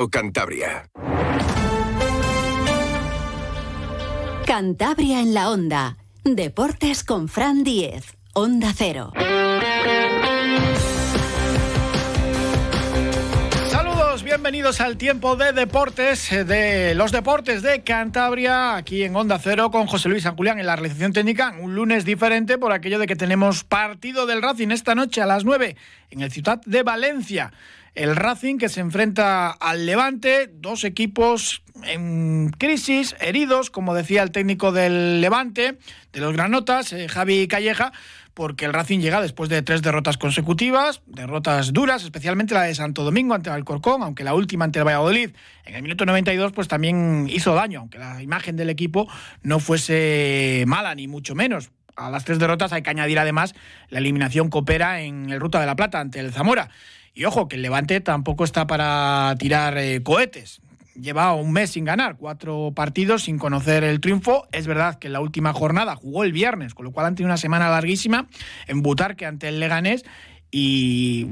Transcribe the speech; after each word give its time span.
o 0.00 0.08
Cantabria. 0.08 0.88
Cantabria 4.46 5.20
en 5.20 5.34
la 5.34 5.50
onda. 5.50 5.98
Deportes 6.24 7.04
con 7.04 7.28
Fran 7.28 7.64
Diez. 7.64 8.16
Onda 8.32 8.72
Cero. 8.74 9.12
Saludos, 13.68 14.22
bienvenidos 14.22 14.80
al 14.80 14.96
tiempo 14.96 15.36
de 15.36 15.52
deportes, 15.52 16.32
eh, 16.32 16.44
de 16.44 16.94
los 16.94 17.12
deportes 17.12 17.60
de 17.60 17.82
Cantabria, 17.82 18.76
aquí 18.76 19.02
en 19.02 19.14
Onda 19.14 19.38
Cero 19.38 19.70
con 19.70 19.86
José 19.86 20.08
Luis 20.08 20.22
San 20.22 20.34
Julián 20.34 20.58
en 20.58 20.66
la 20.66 20.76
realización 20.76 21.12
técnica. 21.12 21.54
Un 21.60 21.74
lunes 21.74 22.06
diferente 22.06 22.56
por 22.56 22.72
aquello 22.72 22.98
de 22.98 23.06
que 23.06 23.16
tenemos 23.16 23.64
partido 23.64 24.24
del 24.24 24.40
Racing 24.40 24.70
esta 24.70 24.94
noche 24.94 25.20
a 25.20 25.26
las 25.26 25.44
9 25.44 25.76
en 26.10 26.22
el 26.22 26.32
Ciudad 26.32 26.58
de 26.64 26.82
Valencia 26.82 27.52
el 27.94 28.16
Racing 28.16 28.58
que 28.58 28.68
se 28.68 28.80
enfrenta 28.80 29.50
al 29.50 29.86
Levante, 29.86 30.50
dos 30.52 30.84
equipos 30.84 31.62
en 31.84 32.50
crisis, 32.58 33.16
heridos, 33.20 33.70
como 33.70 33.94
decía 33.94 34.22
el 34.22 34.30
técnico 34.30 34.72
del 34.72 35.20
Levante, 35.20 35.78
de 36.12 36.20
los 36.20 36.32
Granotas, 36.32 36.92
eh, 36.92 37.08
Javi 37.08 37.48
Calleja, 37.48 37.92
porque 38.34 38.64
el 38.64 38.72
Racing 38.72 39.00
llega 39.00 39.20
después 39.20 39.50
de 39.50 39.62
tres 39.62 39.82
derrotas 39.82 40.16
consecutivas, 40.16 41.02
derrotas 41.06 41.72
duras, 41.72 42.04
especialmente 42.04 42.54
la 42.54 42.62
de 42.62 42.74
Santo 42.74 43.02
Domingo 43.04 43.34
ante 43.34 43.50
el 43.50 43.56
Alcorcón, 43.56 44.02
aunque 44.02 44.24
la 44.24 44.34
última 44.34 44.64
ante 44.64 44.78
el 44.78 44.86
Valladolid 44.86 45.30
en 45.64 45.74
el 45.74 45.82
minuto 45.82 46.06
92 46.06 46.52
pues 46.52 46.68
también 46.68 47.26
hizo 47.28 47.54
daño, 47.54 47.80
aunque 47.80 47.98
la 47.98 48.22
imagen 48.22 48.56
del 48.56 48.70
equipo 48.70 49.08
no 49.42 49.58
fuese 49.58 50.64
mala 50.66 50.94
ni 50.94 51.08
mucho 51.08 51.34
menos. 51.34 51.70
A 51.96 52.08
las 52.08 52.24
tres 52.24 52.38
derrotas 52.38 52.72
hay 52.72 52.82
que 52.82 52.90
añadir 52.90 53.18
además 53.18 53.54
la 53.88 53.98
eliminación 53.98 54.48
coopera 54.48 55.02
en 55.02 55.30
el 55.30 55.40
Ruta 55.40 55.60
de 55.60 55.66
la 55.66 55.76
Plata 55.76 56.00
ante 56.00 56.20
el 56.20 56.32
Zamora. 56.32 56.70
Y 57.20 57.26
ojo, 57.26 57.48
que 57.48 57.56
el 57.56 57.60
Levante 57.60 58.00
tampoco 58.00 58.44
está 58.44 58.66
para 58.66 59.34
tirar 59.38 59.76
eh, 59.76 60.02
cohetes. 60.02 60.62
Lleva 60.98 61.34
un 61.34 61.52
mes 61.52 61.68
sin 61.72 61.84
ganar, 61.84 62.16
cuatro 62.16 62.72
partidos 62.74 63.24
sin 63.24 63.36
conocer 63.38 63.84
el 63.84 64.00
triunfo. 64.00 64.48
Es 64.52 64.66
verdad 64.66 64.98
que 64.98 65.08
en 65.08 65.12
la 65.12 65.20
última 65.20 65.52
jornada 65.52 65.96
jugó 65.96 66.24
el 66.24 66.32
viernes, 66.32 66.72
con 66.72 66.86
lo 66.86 66.92
cual 66.92 67.04
han 67.04 67.16
tenido 67.16 67.28
una 67.28 67.36
semana 67.36 67.68
larguísima 67.68 68.26
en 68.68 68.80
Butarque 68.80 69.26
ante 69.26 69.48
el 69.48 69.60
Leganés 69.60 70.06
y 70.52 71.26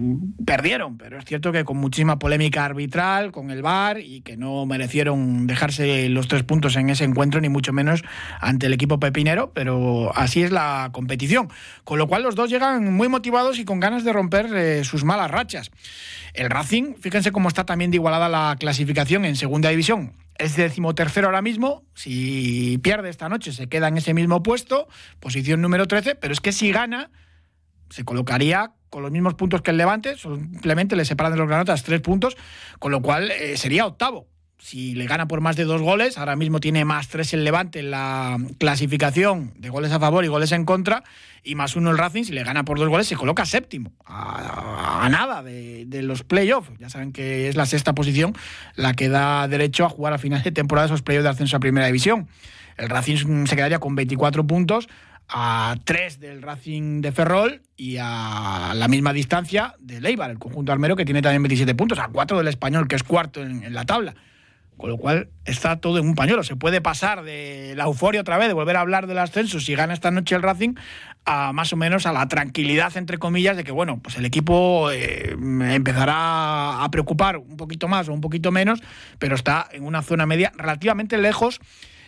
perdieron, 0.47 0.97
pero 0.97 1.19
es 1.19 1.25
cierto 1.25 1.51
que 1.51 1.65
con 1.65 1.77
muchísima 1.77 2.21
polémica 2.21 2.65
arbitral, 2.65 3.33
con 3.33 3.51
el 3.51 3.63
VAR 3.63 3.99
y 3.99 4.21
que 4.21 4.37
no 4.37 4.65
merecieron 4.65 5.49
dejarse 5.49 6.09
los 6.09 6.29
tres 6.29 6.45
puntos 6.45 6.77
en 6.77 6.89
ese 6.89 7.03
encuentro, 7.05 7.41
ni 7.41 7.49
mucho 7.49 7.73
menos 7.73 8.03
ante 8.41 8.67
el 8.67 8.73
equipo 8.73 9.01
pepinero, 9.01 9.53
pero 9.53 10.17
así 10.17 10.43
es 10.43 10.53
la 10.53 10.91
competición. 10.93 11.49
Con 11.83 11.99
lo 11.99 12.07
cual 12.07 12.23
los 12.23 12.37
dos 12.37 12.49
llegan 12.49 12.95
muy 12.95 13.09
motivados 13.09 13.59
y 13.59 13.65
con 13.65 13.81
ganas 13.81 14.05
de 14.05 14.13
romper 14.13 14.55
eh, 14.55 14.85
sus 14.85 15.03
malas 15.05 15.31
rachas. 15.31 15.73
El 16.33 16.49
Racing, 16.49 16.95
fíjense 16.95 17.33
cómo 17.33 17.49
está 17.49 17.65
también 17.65 17.91
de 17.91 17.97
igualada 17.97 18.29
la 18.29 18.55
clasificación 18.59 19.25
en 19.25 19.35
segunda 19.35 19.71
división. 19.71 20.13
Es 20.37 20.55
decimotercero 20.55 21.27
ahora 21.27 21.43
mismo. 21.43 21.83
Si 21.95 22.79
pierde 22.79 23.09
esta 23.11 23.29
noche, 23.29 23.53
se 23.53 23.69
queda 23.69 23.89
en 23.89 23.97
ese 23.97 24.15
mismo 24.15 24.45
puesto, 24.45 24.87
posición 25.19 25.61
número 25.61 25.89
13. 25.89 26.15
Pero 26.15 26.33
es 26.33 26.41
que 26.41 26.53
si 26.53 26.71
gana, 26.71 27.11
se 27.91 28.05
colocaría 28.05 28.73
con 28.91 29.03
los 29.03 29.11
mismos 29.11 29.35
puntos 29.35 29.63
que 29.63 29.71
el 29.71 29.77
Levante, 29.77 30.17
simplemente 30.17 30.97
le 30.97 31.05
separan 31.05 31.33
de 31.33 31.39
los 31.39 31.49
granotas 31.49 31.83
tres 31.83 32.01
puntos, 32.01 32.37
con 32.79 32.93
lo 32.93 33.03
cual 33.03 33.31
eh, 33.31 33.57
sería 33.57 33.87
octavo. 33.87 34.27
Si 34.61 34.97
le 34.97 35.07
gana 35.07 35.29
por 35.29 35.41
más 35.41 35.55
de 35.55 35.63
dos 35.63 35.81
goles, 35.81 36.19
ahora 36.19 36.35
mismo 36.35 36.59
tiene 36.59 36.85
más 36.85 37.07
tres 37.07 37.33
el 37.33 37.45
Levante 37.45 37.79
en 37.79 37.93
la 37.93 38.37
clasificación 38.59 39.53
de 39.57 39.69
goles 39.69 39.93
a 39.93 40.01
favor 40.01 40.25
y 40.25 40.29
goles 40.29 40.51
en 40.51 40.65
contra, 40.65 41.05
y 41.45 41.55
más 41.55 41.77
uno 41.77 41.93
el 41.93 41.99
Racing, 41.99 42.25
si 42.25 42.33
le 42.33 42.43
gana 42.43 42.65
por 42.65 42.77
dos 42.79 42.89
goles, 42.89 43.07
se 43.07 43.15
coloca 43.15 43.47
séptimo, 43.47 43.93
a, 44.05 45.07
nada 45.11 45.45
de, 45.45 45.87
los 46.03 46.25
playoffs. 46.25 46.71
Ya 46.81 46.91
saben 46.91 47.13
que 47.13 47.49
es 47.49 47.55
la 47.55 47.67
sexta 47.67 47.95
posición 47.95 48.35
la 48.75 48.95
que 48.95 49.09
da 49.09 49.47
derecho 49.47 49.85
a 49.85 49.89
jugar 49.89 50.13
a 50.13 50.19
final 50.19 50.43
de 50.43 50.51
temporada 50.51 50.87
esos 50.87 51.03
playoffs 51.03 51.25
de 51.25 51.31
ascenso 51.31 51.57
a 51.57 51.61
primera 51.61 51.87
división. 51.87 52.29
El 52.77 52.89
Racing 52.89 53.47
se 53.47 53.57
quedaría 53.57 53.79
con 53.79 53.95
24 53.95 54.45
puntos, 54.47 54.89
a 55.29 55.77
tres 55.85 56.21
del 56.21 56.43
Racing 56.43 57.01
de 57.03 57.13
Ferrol 57.13 57.63
y 57.77 57.97
a 58.01 58.73
la 58.75 58.89
misma 58.89 59.13
distancia 59.13 59.75
de 59.79 60.01
Leibar, 60.01 60.31
el 60.31 60.39
conjunto 60.39 60.73
armero 60.73 60.97
que 60.97 61.05
tiene 61.05 61.23
también 61.23 61.43
27 61.43 61.75
puntos, 61.75 61.99
a 61.99 62.09
cuatro 62.09 62.39
del 62.39 62.49
español 62.49 62.89
que 62.89 62.97
es 62.97 63.03
cuarto 63.03 63.43
en, 63.43 63.73
la 63.75 63.85
tabla. 63.85 64.15
Con 64.79 64.91
lo 64.91 64.97
cual 64.97 65.29
está 65.45 65.81
todo 65.81 65.99
en 65.99 66.07
un 66.07 66.15
pañuelo. 66.15 66.45
Se 66.45 66.55
puede 66.55 66.81
pasar 66.81 67.25
de 67.25 67.75
la 67.77 67.85
euforia 67.85 68.21
otra 68.21 68.39
vez, 68.39 68.47
de 68.47 68.55
volver 68.55 68.77
a 68.77 68.81
hablar 68.81 69.09
del 69.09 69.19
ascenso 69.19 69.59
si 69.59 69.75
gana 69.75 69.93
esta 69.93 70.13
noche 70.13 70.37
el 70.37 70.43
Racing, 70.43 70.75
a 71.25 71.53
más 71.53 71.73
o 71.73 71.77
menos 71.77 72.07
a 72.07 72.13
la 72.13 72.29
tranquilidad, 72.29 72.97
entre 72.97 73.19
comillas, 73.19 73.57
de 73.57 73.65
que 73.65 73.73
bueno, 73.73 73.99
pues 74.01 74.17
el 74.17 74.25
equipo 74.25 74.93
eh, 74.93 75.33
empezará 75.33 76.85
a 76.85 76.89
preocupar 76.93 77.39
un 77.39 77.57
poquito 77.57 77.89
más 77.89 78.09
o 78.09 78.13
un 78.13 78.21
poquito 78.21 78.53
menos, 78.53 78.81
pero 79.19 79.35
está 79.35 79.69
en 79.73 79.83
una 79.83 80.01
zona 80.03 80.27
media 80.27 80.53
relativamente 80.57 81.19
lejos 81.19 81.61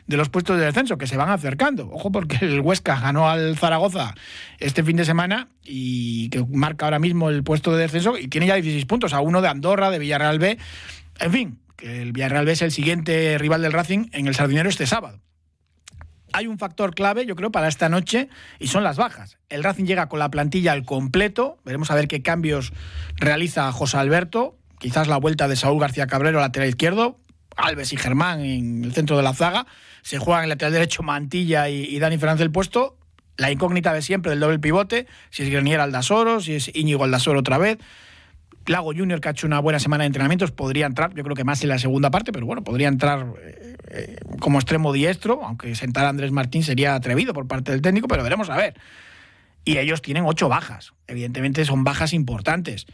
de 0.07 0.17
los 0.17 0.29
puestos 0.29 0.59
de 0.59 0.65
descenso 0.65 0.99
que 0.99 1.07
se 1.07 1.17
van 1.17 1.31
acercando. 1.31 1.89
Ojo 1.91 2.11
porque 2.11 2.39
el 2.45 2.61
Huesca 2.61 2.99
ganó 3.01 3.29
al 3.29 3.57
Zaragoza 3.57 4.15
este 4.59 4.83
fin 4.83 4.97
de 4.97 5.05
semana 5.05 5.49
y 5.65 6.29
que 6.31 6.45
marca 6.45 6.87
ahora 6.87 6.99
mismo 6.99 7.31
el 7.31 7.43
puesto 7.43 7.73
de 7.75 7.83
descenso 7.83 8.19
y 8.19 8.29
tiene 8.29 8.47
ya 8.47 8.55
16 8.55 8.87
puntos 8.87 9.13
a 9.13 9.21
uno 9.21 9.41
de 9.43 9.49
Andorra, 9.49 9.91
de 9.91 9.99
Villarreal 9.99 10.39
B. 10.39 10.59
En 11.21 11.33
fin, 11.33 11.59
que 11.77 12.03
el 12.03 12.13
Villarreal 12.13 12.47
B 12.47 12.53
es 12.53 12.63
el 12.63 12.73
siguiente 12.73 13.39
rival 13.39 13.63
del 13.63 13.73
Racing 13.73 14.09
en 14.13 14.27
el 14.27 14.35
Sardinero 14.35 14.69
este 14.69 14.87
sábado. 14.87 15.21
Hay 16.33 16.47
un 16.47 16.59
factor 16.59 16.95
clave, 16.95 17.27
yo 17.27 17.35
creo, 17.35 17.51
para 17.51 17.69
esta 17.69 17.89
noche 17.89 18.29
y 18.59 18.69
son 18.69 18.85
las 18.85 18.97
bajas. 18.97 19.39
El 19.49 19.65
Racing 19.65 19.85
llega 19.85 20.09
con 20.09 20.21
la 20.21 20.31
plantilla 20.31 20.73
al 20.73 20.85
completo. 20.85 21.59
Veremos 21.65 21.91
a 21.91 21.97
ver 21.97 22.07
qué 22.07 22.23
cambios 22.23 22.73
realiza 23.17 23.71
José 23.73 23.97
Alberto. 23.97 24.57
Quizás 24.79 25.09
la 25.09 25.17
vuelta 25.17 25.49
de 25.49 25.57
Saúl 25.57 25.81
García 25.81 26.07
Cabrero, 26.07 26.41
lateral 26.41 26.69
izquierdo. 26.69 27.19
Alves 27.57 27.93
y 27.93 27.97
Germán 27.97 28.41
en 28.41 28.85
el 28.85 28.93
centro 28.93 29.17
de 29.17 29.23
la 29.25 29.35
zaga 29.35 29.67
se 30.03 30.19
juegan 30.19 30.45
el 30.45 30.49
lateral 30.51 30.73
derecho 30.73 31.03
Mantilla 31.03 31.69
y, 31.69 31.99
Dani 31.99 32.19
Fernández 32.19 32.43
el 32.43 32.51
puesto. 32.51 32.97
La 33.37 33.51
incógnita 33.51 33.95
de 33.95 34.03
siempre 34.03 34.31
del 34.31 34.41
doble 34.41 34.59
pivote, 34.59 35.07
si 35.31 35.43
es 35.45 35.51
Grenier 35.51 35.81
Aldasoro, 35.81 36.41
si 36.41 36.55
es 36.55 36.71
Íñigo 36.75 37.05
Aldasoro 37.05 37.41
otra 37.41 37.57
vez. 37.59 37.79
Lago 38.67 38.93
Junior, 38.95 39.21
que 39.21 39.29
ha 39.29 39.31
hecho 39.33 39.47
una 39.47 39.61
buena 39.61 39.79
semana 39.79 40.03
de 40.03 40.09
entrenamientos, 40.09 40.51
podría 40.51 40.85
entrar, 40.85 41.15
yo 41.15 41.25
creo 41.25 41.35
que 41.35 41.45
más 41.45 41.63
en 41.63 41.71
la 41.71 41.79
segunda 41.79 42.11
parte, 42.11 42.33
pero 42.33 42.45
bueno, 42.45 42.63
podría 42.63 42.89
entrar 42.89 43.27
eh, 43.43 43.77
eh, 43.89 44.17
como 44.41 44.59
extremo 44.59 44.93
diestro, 44.93 45.41
aunque 45.43 45.75
sentar 45.75 46.05
a 46.05 46.11
Andrés 46.11 46.31
Martín 46.33 46.63
sería 46.63 46.95
atrevido 46.95 47.33
por 47.33 47.49
parte 47.49 47.73
del 47.73 47.81
técnico, 47.81 48.09
pero 48.09 48.23
veremos 48.23 48.51
a 48.51 48.57
ver. 48.57 48.75
Y 49.65 49.79
ellos 49.79 50.03
tienen 50.03 50.25
ocho 50.27 50.49
bajas, 50.49 50.93
evidentemente 51.07 51.65
son 51.65 51.83
bajas 51.83 52.13
importantes 52.13 52.87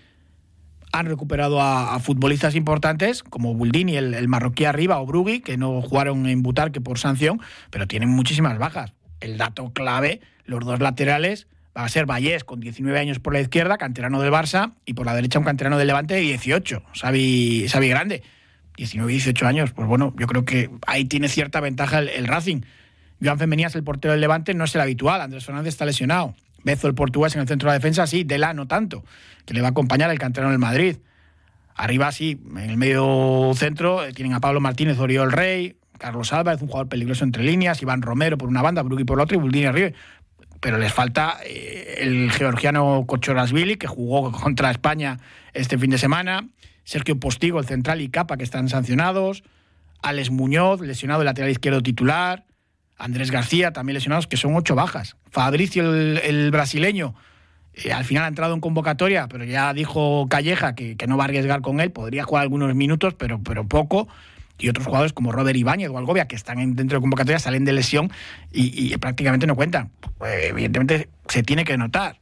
han 0.93 1.07
recuperado 1.07 1.61
a, 1.61 1.99
futbolistas 2.01 2.55
importantes 2.55 3.23
como 3.23 3.55
Buldini, 3.55 3.97
el, 3.97 4.29
marroquí 4.29 4.65
arriba, 4.65 5.01
o 5.01 5.07
Brugui, 5.07 5.41
que 5.41 5.57
no 5.57 5.83
jugaron 5.83 6.27
en 6.27 6.43
Butarque 6.43 6.81
por 6.81 6.99
sanción, 6.99 7.41
pero 7.71 7.87
tienen 7.87 8.09
muchísimas 8.09 8.59
bajas. 8.59 8.93
El 9.21 9.39
dato 9.39 9.73
clave, 9.73 10.21
los 10.45 10.65
dos 10.65 10.81
laterales, 10.81 11.47
va 11.77 11.85
a 11.85 11.89
ser 11.89 12.07
Vallés 12.07 12.45
con 12.45 12.61
19 12.61 12.99
años 12.99 13.19
por 13.19 13.33
la 13.33 13.41
izquierda, 13.41 13.79
canterano 13.79 14.21
del 14.21 14.33
Barça, 14.33 14.73
y 14.85 14.95
por 14.95 15.07
la 15.07 15.15
derecha 15.15 15.39
un 15.39 15.45
canterano 15.45 15.79
del 15.79 15.89
Levante 15.89 16.15
de 16.15 16.21
18, 16.21 16.83
Xavi, 16.95 17.67
Xavi 17.69 17.89
Grande. 17.89 18.23
19 18.77 19.11
y 19.11 19.17
18 19.17 19.47
años, 19.47 19.73
pues 19.73 19.89
bueno, 19.89 20.15
yo 20.19 20.27
creo 20.27 20.45
que 20.45 20.71
ahí 20.87 21.07
tiene 21.07 21.29
cierta 21.29 21.61
ventaja 21.61 22.01
el, 22.01 22.27
Racing. 22.27 22.61
Joan 23.23 23.39
Femenías, 23.39 23.75
el 23.75 23.83
portero 23.83 24.13
del 24.13 24.21
Levante, 24.21 24.53
no 24.53 24.65
es 24.65 24.75
el 24.75 24.83
habitual, 24.83 25.23
Andrés 25.23 25.47
Fernández 25.47 25.73
está 25.73 25.87
lesionado. 25.87 26.35
Bezo, 26.67 26.89
el 26.89 26.95
portugués, 26.95 27.35
en 27.37 27.43
el 27.43 27.49
centro 27.49 27.69
de 27.69 27.75
la 27.75 27.79
defensa, 27.79 28.09
sí, 28.09 28.25
Dela 28.25 28.53
no 28.53 28.67
tanto 28.67 29.05
que 29.47 29.55
le 29.55 29.61
va 29.63 29.69
a 29.69 29.71
acompañar 29.71 30.11
el 30.11 30.19
canterano 30.19 30.51
del 30.51 30.59
Madrid. 30.59 30.97
Arriba 31.77 32.11
sí, 32.11 32.41
en 32.51 32.71
el 32.71 32.77
medio 32.77 33.53
centro 33.55 34.05
eh, 34.05 34.13
tienen 34.13 34.35
a 34.35 34.41
Pablo 34.41 34.61
Martínez, 34.61 34.99
Oriol 34.99 35.31
Rey, 35.31 35.77
Carlos 35.99 36.33
Álvarez, 36.33 36.61
un 36.63 36.69
jugador 36.69 36.89
peligroso 36.89 37.23
entre 37.23 37.45
líneas, 37.45 37.81
Iván 37.83 38.03
Romero 38.03 38.37
por 38.37 38.49
una 38.49 38.63
banda, 38.63 38.83
Brugui 38.83 39.05
por 39.05 39.17
la 39.17 39.25
otra 39.25 39.37
y 39.37 39.41
Buldini 39.41 39.67
arriba. 39.67 39.91
Pero 40.61 40.79
les 40.79 40.93
falta 40.93 41.39
eh, 41.45 41.99
el 42.01 42.33
georgiano 42.33 43.05
Kochorasvili, 43.07 43.77
que 43.77 43.87
jugó 43.87 44.33
contra 44.33 44.73
España 44.73 45.19
este 45.55 45.79
fin 45.79 45.91
de 45.91 45.99
semana, 45.99 46.49
Sergio 46.83 47.21
Postigo, 47.21 47.61
el 47.61 47.67
central 47.67 48.01
y 48.01 48.09
Capa, 48.09 48.37
que 48.37 48.45
están 48.45 48.69
sancionados, 48.69 49.45
Alex 50.03 50.31
Muñoz, 50.31 50.81
lesionado 50.81 51.21
el 51.21 51.27
lateral 51.27 51.51
izquierdo 51.51 51.81
titular, 51.81 52.46
Andrés 52.99 53.31
García, 53.31 53.73
también 53.73 53.95
lesionados, 53.95 54.27
que 54.27 54.37
son 54.37 54.55
ocho 54.57 54.75
bajas. 54.75 55.17
Fabricio, 55.31 55.95
el 55.95 56.51
brasileño, 56.51 57.15
eh, 57.77 57.93
al 57.93 58.05
final 58.05 58.25
ha 58.25 58.29
entrado 58.29 58.55
en 58.55 58.61
convocatoria, 58.61 59.29
pero 59.29 59.45
ya 59.45 59.73
dijo 59.75 60.27
Calleja 60.29 60.75
que, 60.75 60.97
no 61.07 61.17
va 61.17 61.25
a 61.25 61.27
arriesgar 61.27 61.61
con 61.61 61.81
él, 61.81 61.93
podría 61.93 62.25
jugar 62.25 62.43
algunos 62.43 62.75
minutos, 62.75 63.15
pero, 63.15 63.41
pero 63.43 63.67
poco. 63.67 64.09
Y 64.59 64.71
otros 64.71 64.87
jugadores 64.87 65.13
como 65.13 65.33
Robert 65.33 65.57
Ibáñez 65.57 65.91
o 65.91 65.99
Algovia, 65.99 66.27
que 66.27 66.35
están 66.35 66.75
dentro 66.75 66.97
de 66.97 67.03
convocatoria, 67.03 67.39
salen 67.39 67.67
de 67.67 67.75
lesión 67.75 68.11
y, 68.51 68.97
prácticamente 68.97 69.47
no 69.47 69.55
cuentan. 69.55 69.91
Pues, 70.17 70.47
evidentemente 70.47 71.11
se 71.29 71.43
tiene 71.43 71.65
que 71.65 71.77
notar. 71.77 72.19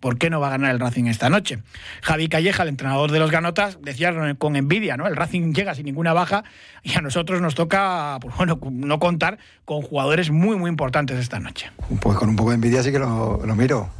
¿Por 0.00 0.16
qué 0.16 0.30
no 0.30 0.40
va 0.40 0.48
a 0.48 0.50
ganar 0.50 0.70
el 0.70 0.80
Racing 0.80 1.04
esta 1.04 1.28
noche? 1.28 1.62
Javi 2.02 2.28
Calleja, 2.28 2.62
el 2.62 2.70
entrenador 2.70 3.10
de 3.10 3.18
los 3.18 3.30
Ganotas, 3.30 3.78
decía 3.82 4.14
con 4.38 4.56
envidia, 4.56 4.96
¿no? 4.96 5.06
El 5.06 5.14
Racing 5.14 5.52
llega 5.52 5.74
sin 5.74 5.84
ninguna 5.84 6.14
baja 6.14 6.42
y 6.82 6.96
a 6.96 7.02
nosotros 7.02 7.42
nos 7.42 7.54
toca, 7.54 8.16
pues 8.20 8.34
bueno, 8.34 8.58
no 8.70 8.98
contar 8.98 9.38
con 9.66 9.82
jugadores 9.82 10.30
muy, 10.30 10.56
muy 10.56 10.70
importantes 10.70 11.18
esta 11.18 11.38
noche. 11.38 11.70
Pues 12.00 12.16
con 12.16 12.30
un 12.30 12.36
poco 12.36 12.50
de 12.50 12.54
envidia 12.54 12.82
sí 12.82 12.92
que 12.92 12.98
lo, 12.98 13.38
miro. 13.54 13.90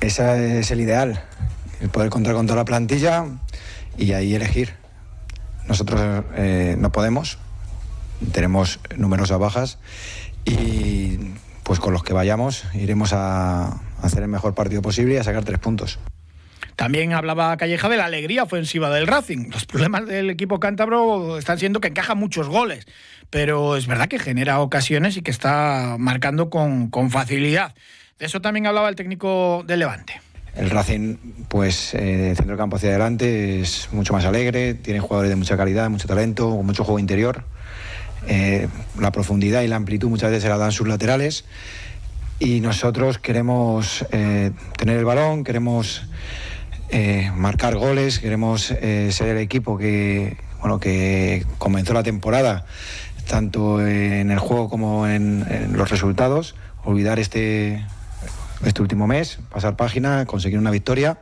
Ese 0.00 0.60
es 0.60 0.70
el 0.70 0.80
ideal, 0.80 1.22
el 1.82 1.90
poder 1.90 2.08
contar 2.08 2.32
con 2.32 2.46
toda 2.46 2.56
la 2.56 2.64
plantilla 2.64 3.26
y 3.98 4.12
ahí 4.12 4.34
elegir. 4.34 4.72
nosotros 5.68 6.24
eh, 6.36 6.76
no 6.78 6.90
podemos, 6.90 7.38
tenemos 8.32 8.80
numerosas 8.96 9.38
bajas 9.38 9.78
y 10.46 11.18
pues 11.70 11.78
con 11.78 11.92
los 11.92 12.02
que 12.02 12.12
vayamos 12.12 12.64
iremos 12.74 13.12
a 13.12 13.80
hacer 14.02 14.24
el 14.24 14.28
mejor 14.28 14.56
partido 14.56 14.82
posible 14.82 15.14
y 15.14 15.16
a 15.18 15.22
sacar 15.22 15.44
tres 15.44 15.60
puntos. 15.60 16.00
También 16.74 17.12
hablaba 17.12 17.56
Calleja 17.56 17.88
de 17.88 17.96
la 17.96 18.06
alegría 18.06 18.42
ofensiva 18.42 18.90
del 18.90 19.06
Racing. 19.06 19.50
Los 19.52 19.66
problemas 19.66 20.04
del 20.06 20.30
equipo 20.30 20.58
cántabro 20.58 21.38
están 21.38 21.60
siendo 21.60 21.80
que 21.80 21.86
encaja 21.86 22.16
muchos 22.16 22.48
goles, 22.48 22.88
pero 23.30 23.76
es 23.76 23.86
verdad 23.86 24.08
que 24.08 24.18
genera 24.18 24.58
ocasiones 24.58 25.16
y 25.16 25.22
que 25.22 25.30
está 25.30 25.94
marcando 25.96 26.50
con, 26.50 26.90
con 26.90 27.12
facilidad. 27.12 27.72
De 28.18 28.26
eso 28.26 28.40
también 28.40 28.66
hablaba 28.66 28.88
el 28.88 28.96
técnico 28.96 29.62
del 29.64 29.78
Levante. 29.78 30.20
El 30.56 30.70
Racing, 30.70 31.18
pues, 31.46 31.94
eh, 31.94 32.34
centro 32.34 32.48
del 32.48 32.58
campo 32.58 32.78
hacia 32.78 32.88
adelante 32.88 33.60
es 33.60 33.90
mucho 33.92 34.12
más 34.12 34.24
alegre, 34.24 34.74
tiene 34.74 34.98
jugadores 34.98 35.30
de 35.30 35.36
mucha 35.36 35.56
calidad, 35.56 35.88
mucho 35.88 36.08
talento, 36.08 36.50
mucho 36.64 36.82
juego 36.82 36.98
interior. 36.98 37.44
Eh, 38.26 38.68
la 38.98 39.12
profundidad 39.12 39.62
y 39.62 39.68
la 39.68 39.76
amplitud 39.76 40.08
muchas 40.08 40.30
veces 40.30 40.44
se 40.44 40.48
la 40.48 40.58
dan 40.58 40.72
sus 40.72 40.86
laterales 40.86 41.44
y 42.38 42.60
nosotros 42.60 43.18
queremos 43.18 44.04
eh, 44.12 44.50
tener 44.76 44.98
el 44.98 45.04
balón, 45.04 45.44
queremos 45.44 46.02
eh, 46.90 47.30
marcar 47.34 47.76
goles, 47.76 48.18
queremos 48.18 48.62
ser 48.62 49.28
el 49.28 49.38
equipo 49.38 49.78
que, 49.78 50.36
bueno, 50.60 50.80
que 50.80 51.46
comenzó 51.58 51.92
la 51.92 52.02
temporada 52.02 52.64
tanto 53.28 53.86
en 53.86 54.30
el 54.30 54.38
juego 54.38 54.68
como 54.68 55.06
en, 55.06 55.46
los 55.72 55.88
resultados, 55.88 56.56
olvidar 56.82 57.20
este, 57.20 57.86
este 58.64 58.82
último 58.82 59.06
mes, 59.06 59.38
pasar 59.50 59.76
página, 59.76 60.26
conseguir 60.26 60.58
una 60.58 60.72
victoria 60.72 61.18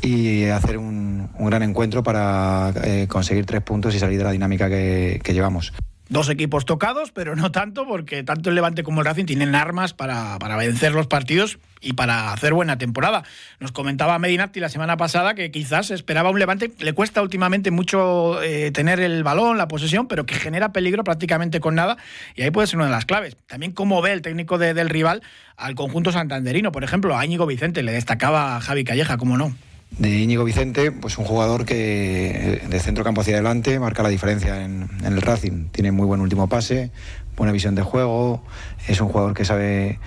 y 0.00 0.44
hacer 0.44 0.78
un, 0.78 1.28
un 1.38 1.46
gran 1.46 1.62
encuentro 1.62 2.02
para 2.02 2.72
conseguir 3.08 3.44
tres 3.44 3.60
puntos 3.60 3.94
y 3.94 3.98
salir 3.98 4.16
de 4.16 4.24
la 4.24 4.32
dinámica 4.32 4.70
que 4.70 5.20
llevamos. 5.32 5.74
Dos 6.08 6.28
equipos 6.28 6.64
tocados, 6.64 7.10
pero 7.10 7.34
no 7.34 7.50
tanto, 7.50 7.84
porque 7.84 8.22
tanto 8.22 8.50
el 8.50 8.54
Levante 8.54 8.84
como 8.84 9.00
el 9.00 9.06
Racing 9.06 9.24
tienen 9.24 9.56
armas 9.56 9.92
para, 9.92 10.38
para 10.38 10.56
vencer 10.56 10.92
los 10.92 11.08
partidos 11.08 11.58
y 11.80 11.94
para 11.94 12.32
hacer 12.32 12.54
buena 12.54 12.78
temporada. 12.78 13.24
Nos 13.58 13.72
comentaba 13.72 14.16
Medinati 14.20 14.60
la 14.60 14.68
semana 14.68 14.96
pasada 14.96 15.34
que 15.34 15.50
quizás 15.50 15.90
esperaba 15.90 16.30
un 16.30 16.38
Levante, 16.38 16.70
le 16.78 16.92
cuesta 16.92 17.22
últimamente 17.22 17.72
mucho 17.72 18.40
eh, 18.40 18.70
tener 18.70 19.00
el 19.00 19.24
balón, 19.24 19.58
la 19.58 19.66
posesión, 19.66 20.06
pero 20.06 20.26
que 20.26 20.36
genera 20.36 20.72
peligro 20.72 21.02
prácticamente 21.02 21.58
con 21.58 21.74
nada, 21.74 21.96
y 22.36 22.42
ahí 22.42 22.52
puede 22.52 22.68
ser 22.68 22.76
una 22.76 22.86
de 22.86 22.92
las 22.92 23.04
claves. 23.04 23.36
También 23.46 23.72
cómo 23.72 24.00
ve 24.00 24.12
el 24.12 24.22
técnico 24.22 24.58
de, 24.58 24.74
del 24.74 24.88
rival 24.88 25.22
al 25.56 25.74
conjunto 25.74 26.12
santanderino, 26.12 26.70
por 26.70 26.84
ejemplo, 26.84 27.18
a 27.18 27.24
Íñigo 27.24 27.46
Vicente, 27.46 27.82
le 27.82 27.90
destacaba 27.90 28.56
a 28.56 28.60
Javi 28.60 28.84
Calleja, 28.84 29.16
cómo 29.16 29.36
no 29.36 29.56
de 29.98 30.10
Íñigo 30.10 30.44
Vicente, 30.44 30.92
pues 30.92 31.16
un 31.18 31.24
jugador 31.24 31.64
que 31.64 32.60
de 32.68 32.80
centro 32.80 33.04
campo 33.04 33.22
hacia 33.22 33.34
adelante 33.34 33.78
marca 33.78 34.02
la 34.02 34.08
diferencia 34.08 34.62
en, 34.62 34.88
el 35.04 35.22
Racing. 35.22 35.68
Tiene 35.70 35.92
muy 35.92 36.06
buen 36.06 36.20
último 36.20 36.48
pase, 36.48 36.90
buena 37.36 37.52
visión 37.52 37.74
de 37.74 37.82
juego, 37.82 38.42
es 38.88 39.00
un 39.00 39.08
jugador 39.08 39.34
que 39.34 39.44
sabe 39.44 39.98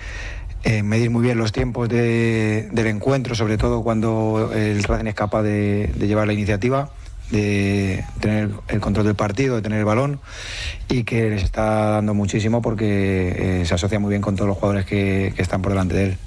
eh, 0.62 0.82
medir 0.82 1.10
muy 1.10 1.22
bien 1.22 1.38
los 1.38 1.52
tiempos 1.52 1.88
de, 1.88 2.68
del 2.72 2.86
encuentro, 2.86 3.34
sobre 3.34 3.58
todo 3.58 3.82
cuando 3.82 4.52
el 4.54 4.82
Racing 4.84 5.06
es 5.06 5.14
capaz 5.14 5.42
de, 5.42 5.92
llevar 5.98 6.26
la 6.26 6.34
iniciativa 6.34 6.90
de 7.30 8.04
tener 8.18 8.50
el 8.66 8.80
control 8.80 9.06
del 9.06 9.14
partido, 9.14 9.56
de 9.56 9.62
tener 9.62 9.78
el 9.78 9.84
balón 9.84 10.20
y 10.88 11.04
que 11.04 11.30
les 11.30 11.44
está 11.44 11.90
dando 11.90 12.12
muchísimo 12.12 12.60
porque 12.60 13.60
eh, 13.60 13.66
se 13.66 13.74
asocia 13.74 14.00
muy 14.00 14.10
bien 14.10 14.20
con 14.20 14.34
todos 14.34 14.48
los 14.48 14.56
jugadores 14.56 14.84
que 14.84 15.32
están 15.36 15.62
por 15.62 15.70
delante 15.70 15.94
de 15.94 16.04
él. 16.06 16.18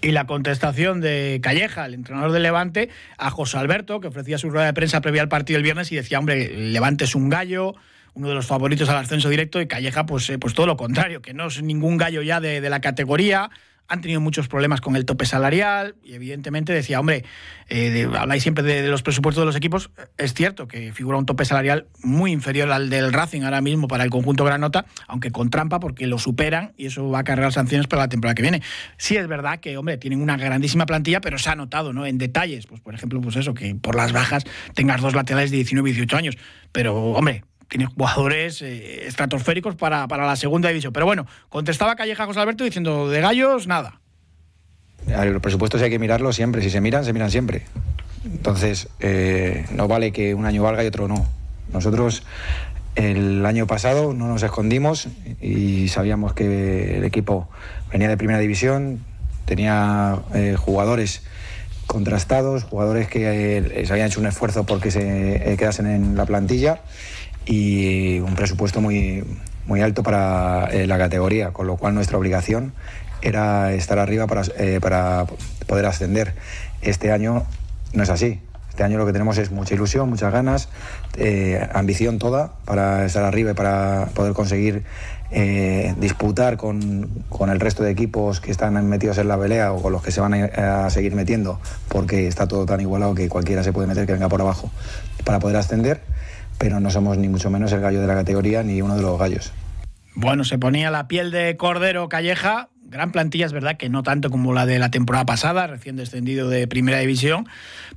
Y 0.00 0.12
la 0.12 0.26
contestación 0.26 1.00
de 1.00 1.40
Calleja, 1.42 1.86
el 1.86 1.94
entrenador 1.94 2.32
de 2.32 2.40
Levante, 2.40 2.88
a 3.16 3.30
José 3.30 3.58
Alberto, 3.58 4.00
que 4.00 4.08
ofrecía 4.08 4.38
su 4.38 4.50
rueda 4.50 4.66
de 4.66 4.72
prensa 4.72 5.00
previa 5.00 5.22
al 5.22 5.28
partido 5.28 5.56
el 5.56 5.64
viernes 5.64 5.90
y 5.90 5.96
decía, 5.96 6.18
hombre, 6.18 6.48
Levante 6.56 7.04
es 7.04 7.14
un 7.14 7.28
gallo, 7.28 7.74
uno 8.14 8.28
de 8.28 8.34
los 8.34 8.46
favoritos 8.46 8.88
al 8.88 8.96
ascenso 8.96 9.28
directo, 9.28 9.60
y 9.60 9.66
Calleja, 9.66 10.06
pues, 10.06 10.30
eh, 10.30 10.38
pues 10.38 10.54
todo 10.54 10.66
lo 10.66 10.76
contrario, 10.76 11.20
que 11.20 11.34
no 11.34 11.48
es 11.48 11.62
ningún 11.62 11.96
gallo 11.96 12.22
ya 12.22 12.40
de, 12.40 12.60
de 12.60 12.70
la 12.70 12.80
categoría, 12.80 13.50
han 13.88 14.02
tenido 14.02 14.20
muchos 14.20 14.48
problemas 14.48 14.80
con 14.80 14.96
el 14.96 15.04
tope 15.04 15.24
salarial 15.24 15.96
y 16.04 16.14
evidentemente 16.14 16.72
decía, 16.72 17.00
hombre, 17.00 17.24
eh, 17.68 18.06
habláis 18.16 18.42
siempre 18.42 18.62
de, 18.62 18.82
de, 18.82 18.88
los 18.88 19.02
presupuestos 19.02 19.42
de 19.42 19.46
los 19.46 19.56
equipos, 19.56 19.90
es 20.18 20.34
cierto 20.34 20.68
que 20.68 20.92
figura 20.92 21.16
un 21.16 21.26
tope 21.26 21.44
salarial 21.44 21.86
muy 22.02 22.32
inferior 22.32 22.70
al 22.70 22.90
del 22.90 23.12
Racing 23.12 23.42
ahora 23.42 23.60
mismo 23.60 23.88
para 23.88 24.04
el 24.04 24.10
conjunto 24.10 24.44
Granota, 24.44 24.84
aunque 25.06 25.30
con 25.30 25.50
trampa 25.50 25.80
porque 25.80 26.06
lo 26.06 26.18
superan 26.18 26.72
y 26.76 26.86
eso 26.86 27.08
va 27.08 27.20
a 27.20 27.24
cargar 27.24 27.52
sanciones 27.52 27.86
para 27.86 28.02
la 28.02 28.08
temporada 28.08 28.34
que 28.34 28.42
viene. 28.42 28.62
Sí 28.98 29.16
es 29.16 29.26
verdad 29.26 29.60
que, 29.60 29.76
hombre, 29.78 29.96
tienen 29.96 30.20
una 30.20 30.36
grandísima 30.36 30.84
plantilla, 30.86 31.20
pero 31.20 31.38
se 31.38 31.48
ha 31.50 31.54
notado, 31.54 31.92
¿no? 31.92 32.04
En 32.06 32.18
detalles, 32.18 32.66
pues 32.66 32.80
por 32.80 32.94
ejemplo, 32.94 33.20
pues 33.20 33.36
eso, 33.36 33.54
que 33.54 33.74
por 33.74 33.94
las 33.94 34.12
bajas 34.12 34.44
tengas 34.74 35.00
dos 35.00 35.14
laterales 35.14 35.50
de 35.50 35.56
19 35.56 35.88
y 35.88 35.92
18 35.92 36.16
años, 36.16 36.38
pero, 36.72 36.94
hombre, 36.94 37.44
tiene 37.68 37.86
jugadores 37.86 38.62
eh, 38.62 39.06
estratosféricos 39.06 39.76
para, 39.76 40.08
para, 40.08 40.26
la 40.26 40.36
segunda 40.36 40.68
división. 40.68 40.92
Pero 40.92 41.06
bueno, 41.06 41.26
contestaba 41.48 41.96
Calleja 41.96 42.26
José 42.26 42.40
Alberto 42.40 42.64
diciendo, 42.64 43.08
de 43.08 43.20
gallos, 43.20 43.66
nada. 43.66 44.00
Los 45.06 45.42
presupuestos 45.42 45.80
hay 45.82 45.90
que 45.90 45.98
mirarlos 45.98 46.36
siempre. 46.36 46.62
Si 46.62 46.70
se 46.70 46.80
miran, 46.80 47.04
se 47.04 47.12
miran 47.12 47.30
siempre. 47.30 47.64
Entonces, 48.24 48.88
eh, 49.00 49.66
no 49.72 49.86
vale 49.86 50.12
que 50.12 50.34
un 50.34 50.44
año 50.44 50.62
valga 50.62 50.82
y 50.82 50.86
otro 50.86 51.08
no. 51.08 51.26
Nosotros 51.72 52.24
el 52.94 53.44
año 53.46 53.66
pasado 53.66 54.12
no 54.12 54.26
nos 54.26 54.42
escondimos 54.42 55.08
y 55.40 55.88
sabíamos 55.88 56.32
que 56.32 56.96
el 56.96 57.04
equipo 57.04 57.48
venía 57.92 58.08
de 58.08 58.16
primera 58.16 58.38
división, 58.38 59.04
tenía 59.44 60.18
eh, 60.34 60.56
jugadores 60.58 61.22
contrastados, 61.86 62.64
jugadores 62.64 63.08
que 63.08 63.84
se 63.86 63.92
habían 63.92 64.08
hecho 64.08 64.20
un 64.20 64.26
esfuerzo 64.26 64.64
porque 64.64 64.90
se 64.90 65.54
quedasen 65.58 65.86
en 65.86 66.16
la 66.16 66.26
plantilla 66.26 66.80
y 67.48 68.20
un 68.20 68.34
presupuesto 68.34 68.80
muy, 68.80 69.24
muy 69.66 69.80
alto 69.80 70.02
para 70.02 70.68
eh, 70.70 70.86
la 70.86 70.98
categoría, 70.98 71.52
con 71.52 71.66
lo 71.66 71.76
cual 71.76 71.94
nuestra 71.94 72.18
obligación 72.18 72.74
era 73.22 73.72
estar 73.72 73.98
arriba 73.98 74.26
para, 74.26 74.42
eh, 74.58 74.78
para 74.80 75.24
poder 75.66 75.86
ascender. 75.86 76.34
Este 76.82 77.10
año 77.10 77.44
no 77.94 78.02
es 78.02 78.10
así. 78.10 78.40
Este 78.68 78.84
año 78.84 78.98
lo 78.98 79.06
que 79.06 79.12
tenemos 79.12 79.38
es 79.38 79.50
mucha 79.50 79.74
ilusión, 79.74 80.08
muchas 80.08 80.32
ganas, 80.32 80.68
eh, 81.16 81.66
ambición 81.72 82.18
toda 82.18 82.52
para 82.64 83.06
estar 83.06 83.24
arriba 83.24 83.50
y 83.50 83.54
para 83.54 84.10
poder 84.14 84.34
conseguir 84.34 84.84
disputar 85.98 86.56
con, 86.56 87.10
con, 87.28 87.50
el 87.50 87.60
resto 87.60 87.82
de 87.82 87.90
equipos 87.90 88.40
que 88.40 88.50
están 88.50 88.88
metidos 88.88 89.18
en 89.18 89.28
la 89.28 89.36
pelea 89.36 89.72
o 89.72 89.82
con 89.82 89.92
los 89.92 90.02
que 90.02 90.10
se 90.10 90.22
van 90.22 90.32
a 90.32 90.88
seguir 90.88 91.14
metiendo, 91.14 91.60
porque 91.88 92.28
está 92.28 92.48
todo 92.48 92.64
tan 92.64 92.80
igualado 92.80 93.14
que 93.14 93.28
cualquiera 93.28 93.62
se 93.62 93.70
puede 93.70 93.86
meter 93.88 94.06
que 94.06 94.14
venga 94.14 94.30
por 94.30 94.40
abajo 94.40 94.70
para 95.24 95.38
poder 95.38 95.58
ascender 95.58 96.00
pero 96.58 96.80
no 96.80 96.90
somos 96.90 97.16
ni 97.18 97.28
mucho 97.28 97.50
menos 97.50 97.72
el 97.72 97.80
gallo 97.80 98.00
de 98.00 98.06
la 98.06 98.14
categoría 98.14 98.62
ni 98.62 98.82
uno 98.82 98.96
de 98.96 99.02
los 99.02 99.18
gallos. 99.18 99.52
Bueno, 100.14 100.44
se 100.44 100.58
ponía 100.58 100.90
la 100.90 101.06
piel 101.06 101.30
de 101.30 101.56
Cordero 101.56 102.08
Calleja, 102.08 102.70
gran 102.88 103.12
plantilla, 103.12 103.46
es 103.46 103.52
verdad 103.52 103.76
que 103.76 103.88
no 103.88 104.02
tanto 104.02 104.30
como 104.30 104.52
la 104.52 104.66
de 104.66 104.78
la 104.78 104.90
temporada 104.90 105.26
pasada, 105.26 105.66
recién 105.66 105.96
descendido 105.96 106.48
de 106.48 106.66
Primera 106.66 106.98
División, 106.98 107.46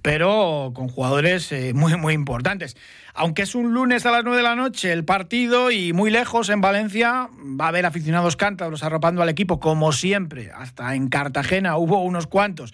pero 0.01 0.71
con 0.75 0.87
jugadores 0.87 1.51
eh, 1.51 1.73
muy, 1.73 1.95
muy 1.97 2.13
importantes. 2.13 2.77
Aunque 3.13 3.41
es 3.41 3.55
un 3.55 3.73
lunes 3.73 4.05
a 4.05 4.11
las 4.11 4.23
9 4.23 4.37
de 4.37 4.43
la 4.43 4.55
noche 4.55 4.91
el 4.91 5.03
partido 5.03 5.71
y 5.71 5.93
muy 5.93 6.11
lejos 6.11 6.49
en 6.49 6.61
Valencia, 6.61 7.29
va 7.59 7.65
a 7.65 7.69
haber 7.69 7.85
aficionados 7.85 8.35
cántabros 8.35 8.83
arropando 8.83 9.21
al 9.21 9.29
equipo 9.29 9.59
como 9.59 9.91
siempre. 9.91 10.51
Hasta 10.51 10.93
en 10.95 11.09
Cartagena 11.09 11.77
hubo 11.77 12.03
unos 12.03 12.27
cuantos. 12.27 12.73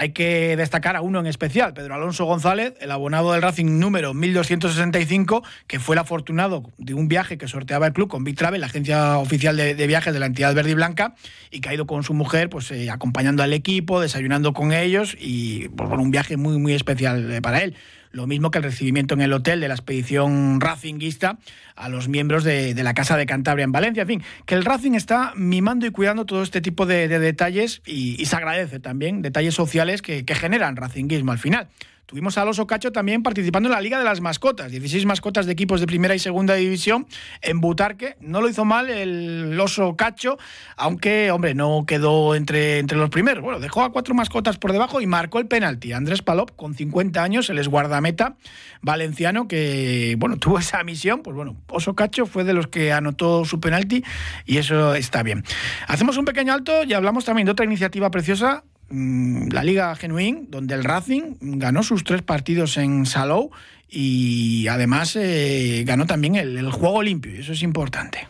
Hay 0.00 0.10
que 0.10 0.56
destacar 0.56 0.94
a 0.94 1.00
uno 1.00 1.18
en 1.18 1.26
especial, 1.26 1.74
Pedro 1.74 1.92
Alonso 1.92 2.24
González, 2.24 2.74
el 2.80 2.92
abonado 2.92 3.32
del 3.32 3.42
Racing 3.42 3.80
número 3.80 4.14
1265, 4.14 5.42
que 5.66 5.80
fue 5.80 5.96
el 5.96 5.98
afortunado 5.98 6.62
de 6.78 6.94
un 6.94 7.08
viaje 7.08 7.36
que 7.36 7.48
sorteaba 7.48 7.88
el 7.88 7.94
club 7.94 8.08
con 8.08 8.22
Big 8.22 8.36
Travel, 8.36 8.60
la 8.60 8.68
agencia 8.68 9.18
oficial 9.18 9.56
de, 9.56 9.86
viajes 9.88 10.14
de 10.14 10.20
la 10.20 10.26
entidad 10.26 10.54
verde 10.54 10.70
y 10.70 10.74
blanca, 10.74 11.16
y 11.50 11.60
que 11.60 11.70
ha 11.70 11.74
ido 11.74 11.88
con 11.88 12.04
su 12.04 12.14
mujer, 12.14 12.48
pues 12.48 12.70
eh, 12.70 12.92
acompañando 12.92 13.42
al 13.42 13.52
equipo, 13.52 14.00
desayunando 14.00 14.52
con 14.52 14.72
ellos 14.72 15.16
y 15.18 15.68
pues, 15.70 15.90
un 15.90 16.12
viaje 16.12 16.36
muy, 16.36 16.58
muy 16.58 16.74
especial 16.74 17.28
eh, 17.32 17.42
para 17.42 17.64
él 17.64 17.74
lo 18.10 18.26
mismo 18.26 18.50
que 18.50 18.58
el 18.58 18.64
recibimiento 18.64 19.14
en 19.14 19.20
el 19.20 19.32
hotel 19.32 19.60
de 19.60 19.68
la 19.68 19.74
expedición 19.74 20.60
racinguista 20.60 21.38
a 21.76 21.88
los 21.88 22.08
miembros 22.08 22.44
de, 22.44 22.74
la 22.74 22.94
Casa 22.94 23.16
de 23.16 23.26
Cantabria 23.26 23.64
en 23.64 23.72
Valencia. 23.72 24.02
En 24.02 24.08
fin, 24.08 24.22
que 24.46 24.54
el 24.54 24.64
Racing 24.64 24.92
está 24.92 25.32
mimando 25.36 25.86
y 25.86 25.90
cuidando 25.90 26.24
todo 26.24 26.42
este 26.42 26.60
tipo 26.60 26.86
de, 26.86 27.08
de 27.08 27.18
detalles 27.18 27.82
y, 27.86 28.20
y, 28.20 28.26
se 28.26 28.36
agradece 28.36 28.80
también, 28.80 29.22
detalles 29.22 29.54
sociales 29.54 30.02
que, 30.02 30.24
que 30.24 30.34
generan 30.34 30.76
racinguismo 30.76 31.32
al 31.32 31.38
final. 31.38 31.68
Tuvimos 32.08 32.38
al 32.38 32.48
Oso 32.48 32.66
Cacho 32.66 32.90
también 32.90 33.22
participando 33.22 33.68
en 33.68 33.74
la 33.74 33.82
Liga 33.82 33.98
de 33.98 34.04
las 34.04 34.22
Mascotas, 34.22 34.70
16 34.70 35.04
mascotas 35.04 35.44
de 35.44 35.52
equipos 35.52 35.78
de 35.78 35.86
primera 35.86 36.14
y 36.14 36.18
segunda 36.18 36.54
división 36.54 37.06
en 37.42 37.60
Butarque. 37.60 38.16
No 38.22 38.40
lo 38.40 38.48
hizo 38.48 38.64
mal 38.64 38.88
el 38.88 39.60
Oso 39.60 39.94
Cacho, 39.94 40.38
aunque, 40.78 41.30
hombre, 41.30 41.54
no 41.54 41.84
quedó 41.86 42.34
entre, 42.34 42.78
entre 42.78 42.96
los 42.96 43.10
primeros. 43.10 43.44
Bueno, 43.44 43.60
dejó 43.60 43.82
a 43.82 43.92
cuatro 43.92 44.14
mascotas 44.14 44.56
por 44.56 44.72
debajo 44.72 45.02
y 45.02 45.06
marcó 45.06 45.38
el 45.38 45.48
penalti. 45.48 45.92
Andrés 45.92 46.22
Palop, 46.22 46.56
con 46.56 46.74
50 46.74 47.22
años, 47.22 47.50
el 47.50 47.68
guardameta 47.68 48.36
valenciano 48.80 49.46
que, 49.46 50.16
bueno, 50.18 50.38
tuvo 50.38 50.58
esa 50.60 50.82
misión. 50.84 51.20
Pues 51.20 51.36
bueno, 51.36 51.56
Oso 51.66 51.94
Cacho 51.94 52.24
fue 52.24 52.42
de 52.42 52.54
los 52.54 52.68
que 52.68 52.90
anotó 52.90 53.44
su 53.44 53.60
penalti 53.60 54.02
y 54.46 54.56
eso 54.56 54.94
está 54.94 55.22
bien. 55.22 55.44
Hacemos 55.86 56.16
un 56.16 56.24
pequeño 56.24 56.54
alto 56.54 56.84
y 56.84 56.94
hablamos 56.94 57.26
también 57.26 57.44
de 57.44 57.52
otra 57.52 57.66
iniciativa 57.66 58.10
preciosa 58.10 58.64
la 58.90 59.62
Liga 59.62 59.94
Genuín, 59.96 60.46
donde 60.50 60.74
el 60.74 60.84
Racing 60.84 61.36
ganó 61.40 61.82
sus 61.82 62.04
tres 62.04 62.22
partidos 62.22 62.76
en 62.76 63.06
Salou 63.06 63.50
y 63.88 64.66
además 64.68 65.16
eh, 65.16 65.82
ganó 65.86 66.06
también 66.06 66.36
el, 66.36 66.70
juego 66.70 67.02
limpio, 67.02 67.34
y 67.34 67.40
eso 67.40 67.52
es 67.52 67.62
importante. 67.62 68.26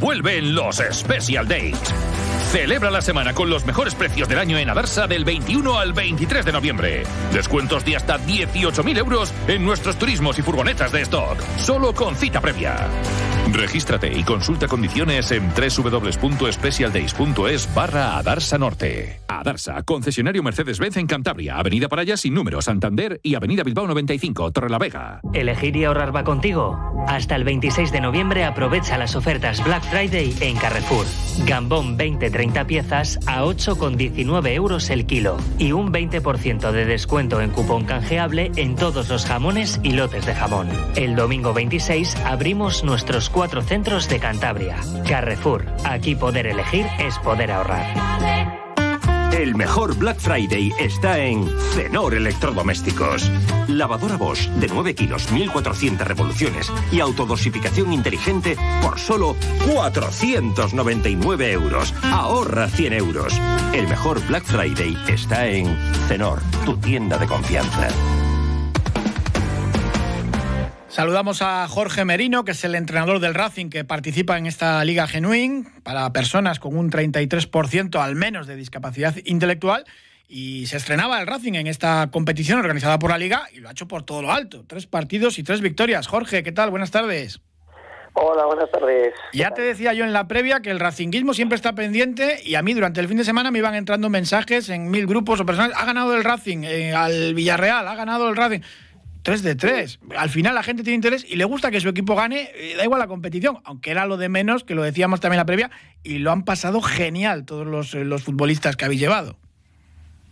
Vuelven 0.00 0.54
los 0.54 0.82
Special 0.92 1.46
Days. 1.46 1.78
Celebra 2.52 2.90
la 2.90 3.02
semana 3.02 3.34
con 3.34 3.50
los 3.50 3.66
mejores 3.66 3.94
precios 3.94 4.28
del 4.28 4.38
año 4.38 4.56
en 4.56 4.70
Adarsa 4.70 5.06
del 5.06 5.24
21 5.24 5.78
al 5.78 5.92
23 5.92 6.46
de 6.46 6.52
noviembre. 6.52 7.02
Descuentos 7.32 7.84
de 7.84 7.96
hasta 7.96 8.18
18.000 8.18 8.98
euros 8.98 9.34
en 9.48 9.64
nuestros 9.64 9.98
turismos 9.98 10.38
y 10.38 10.42
furgonetas 10.42 10.92
de 10.92 11.02
stock. 11.02 11.38
Solo 11.58 11.92
con 11.92 12.16
cita 12.16 12.40
previa. 12.40 12.88
Regístrate 13.52 14.16
y 14.16 14.22
consulta 14.24 14.68
condiciones 14.68 15.30
en 15.30 15.50
www.specialdays.es 15.50 17.74
barra 17.74 18.16
Adarsa 18.18 18.58
Norte. 18.58 19.20
Adarsa, 19.28 19.82
concesionario 19.82 20.42
Mercedes-Benz 20.42 20.96
en 20.96 21.06
Cantabria, 21.06 21.58
Avenida 21.58 21.88
Paraya 21.88 22.16
sin 22.16 22.34
número, 22.34 22.62
Santander 22.62 23.20
y 23.22 23.34
Avenida 23.34 23.62
Bilbao 23.62 23.86
95, 23.86 24.52
Torrelavega. 24.52 25.20
¿Elegir 25.32 25.76
y 25.76 25.84
ahorrar 25.84 26.14
va 26.14 26.24
contigo? 26.24 26.78
Hasta 27.06 27.36
el 27.36 27.44
26 27.44 27.92
de 27.92 28.00
noviembre 28.00 28.44
aprovecha 28.44 28.98
las 28.98 29.14
ofertas 29.16 29.64
Black 29.64 29.84
Friday 29.84 30.34
en 30.40 30.56
Carrefour. 30.56 31.06
Gambón 31.46 31.96
20 31.96 32.30
30 32.30 32.66
piezas 32.66 33.18
a 33.26 33.44
8,19 33.44 34.52
euros 34.52 34.90
el 34.90 35.06
kilo 35.06 35.36
y 35.58 35.72
un 35.72 35.92
20% 35.92 36.72
de 36.72 36.84
descuento 36.84 37.40
en 37.40 37.50
cupón 37.50 37.84
canjeable 37.84 38.50
en 38.56 38.76
todos 38.76 39.08
los 39.08 39.24
jamones 39.24 39.80
y 39.82 39.92
lotes 39.92 40.26
de 40.26 40.34
jamón. 40.34 40.68
El 40.96 41.16
domingo 41.16 41.54
26 41.54 42.16
abrimos 42.24 42.84
nuestros 42.84 43.30
cuatro 43.38 43.62
centros 43.62 44.08
de 44.08 44.18
Cantabria. 44.18 44.78
Carrefour, 45.06 45.64
aquí 45.84 46.16
poder 46.16 46.48
elegir 46.48 46.86
es 46.98 47.16
poder 47.20 47.52
ahorrar. 47.52 47.86
El 49.32 49.54
mejor 49.54 49.96
Black 49.96 50.18
Friday 50.18 50.72
está 50.80 51.20
en 51.20 51.48
Cenor 51.72 52.14
Electrodomésticos. 52.14 53.30
Lavadora 53.68 54.16
Bosch 54.16 54.48
de 54.48 54.66
9 54.66 54.96
kilos, 54.96 55.30
1400 55.30 56.08
revoluciones 56.08 56.72
y 56.90 56.98
autodosificación 56.98 57.92
inteligente 57.92 58.56
por 58.82 58.98
solo 58.98 59.36
499 59.72 61.52
euros. 61.52 61.94
Ahorra 62.02 62.66
100 62.66 62.92
euros. 62.92 63.40
El 63.72 63.86
mejor 63.86 64.20
Black 64.26 64.46
Friday 64.46 64.98
está 65.06 65.46
en 65.46 65.78
Cenor, 66.08 66.40
tu 66.64 66.76
tienda 66.78 67.18
de 67.18 67.28
confianza. 67.28 67.86
Saludamos 70.88 71.42
a 71.42 71.68
Jorge 71.68 72.06
Merino, 72.06 72.44
que 72.46 72.52
es 72.52 72.64
el 72.64 72.74
entrenador 72.74 73.20
del 73.20 73.34
Racing 73.34 73.68
que 73.68 73.84
participa 73.84 74.38
en 74.38 74.46
esta 74.46 74.82
Liga 74.86 75.06
Genuín 75.06 75.68
para 75.82 76.10
personas 76.14 76.58
con 76.58 76.78
un 76.78 76.90
33% 76.90 78.00
al 78.00 78.14
menos 78.14 78.46
de 78.46 78.56
discapacidad 78.56 79.14
intelectual. 79.26 79.84
Y 80.28 80.66
se 80.66 80.78
estrenaba 80.78 81.20
el 81.20 81.26
Racing 81.26 81.54
en 81.54 81.66
esta 81.66 82.08
competición 82.10 82.58
organizada 82.58 82.98
por 82.98 83.10
la 83.10 83.18
Liga 83.18 83.48
y 83.52 83.60
lo 83.60 83.68
ha 83.68 83.72
hecho 83.72 83.86
por 83.86 84.02
todo 84.02 84.22
lo 84.22 84.32
alto. 84.32 84.64
Tres 84.66 84.86
partidos 84.86 85.38
y 85.38 85.42
tres 85.42 85.60
victorias. 85.60 86.06
Jorge, 86.06 86.42
¿qué 86.42 86.52
tal? 86.52 86.70
Buenas 86.70 86.90
tardes. 86.90 87.40
Hola, 88.14 88.46
buenas 88.46 88.70
tardes. 88.70 89.14
Ya 89.32 89.52
te 89.52 89.62
decía 89.62 89.92
yo 89.92 90.04
en 90.04 90.12
la 90.14 90.26
previa 90.26 90.60
que 90.60 90.70
el 90.70 90.80
racinguismo 90.80 91.34
siempre 91.34 91.56
está 91.56 91.74
pendiente 91.74 92.40
y 92.42 92.54
a 92.54 92.62
mí 92.62 92.72
durante 92.72 93.00
el 93.00 93.08
fin 93.08 93.18
de 93.18 93.24
semana 93.24 93.50
me 93.50 93.58
iban 93.58 93.74
entrando 93.74 94.08
mensajes 94.08 94.70
en 94.70 94.90
mil 94.90 95.06
grupos 95.06 95.38
o 95.40 95.46
personas. 95.46 95.72
Ha 95.76 95.84
ganado 95.84 96.16
el 96.16 96.24
Racing 96.24 96.64
eh, 96.64 96.94
al 96.94 97.34
Villarreal, 97.34 97.86
ha 97.86 97.94
ganado 97.94 98.28
el 98.28 98.36
Racing. 98.36 98.60
3 99.28 99.42
de 99.42 99.54
3. 99.56 100.00
Al 100.16 100.30
final 100.30 100.54
la 100.54 100.62
gente 100.62 100.82
tiene 100.82 100.94
interés 100.94 101.22
y 101.30 101.36
le 101.36 101.44
gusta 101.44 101.70
que 101.70 101.80
su 101.80 101.90
equipo 101.90 102.14
gane, 102.14 102.50
eh, 102.54 102.76
da 102.78 102.84
igual 102.84 102.98
la 102.98 103.08
competición, 103.08 103.58
aunque 103.64 103.90
era 103.90 104.06
lo 104.06 104.16
de 104.16 104.30
menos, 104.30 104.64
que 104.64 104.74
lo 104.74 104.82
decíamos 104.82 105.20
también 105.20 105.36
la 105.36 105.44
previa, 105.44 105.70
y 106.02 106.16
lo 106.16 106.30
han 106.30 106.46
pasado 106.46 106.80
genial 106.80 107.44
todos 107.44 107.66
los, 107.66 107.94
eh, 107.94 108.04
los 108.04 108.22
futbolistas 108.22 108.76
que 108.76 108.86
habéis 108.86 109.02
llevado. 109.02 109.36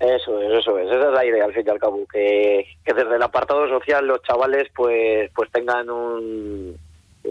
Eso 0.01 0.41
es, 0.41 0.61
eso 0.61 0.79
es, 0.79 0.87
esa 0.89 1.09
es 1.09 1.13
la 1.13 1.27
idea 1.27 1.45
al 1.45 1.53
fin 1.53 1.65
y 1.67 1.71
al 1.71 1.79
cabo, 1.79 2.07
que, 2.11 2.65
que 2.87 2.95
desde 2.95 3.17
el 3.17 3.23
apartado 3.23 3.69
social 3.69 4.07
los 4.07 4.23
chavales 4.23 4.69
pues, 4.75 5.31
pues 5.35 5.51
tengan 5.51 5.91
un, 5.91 6.79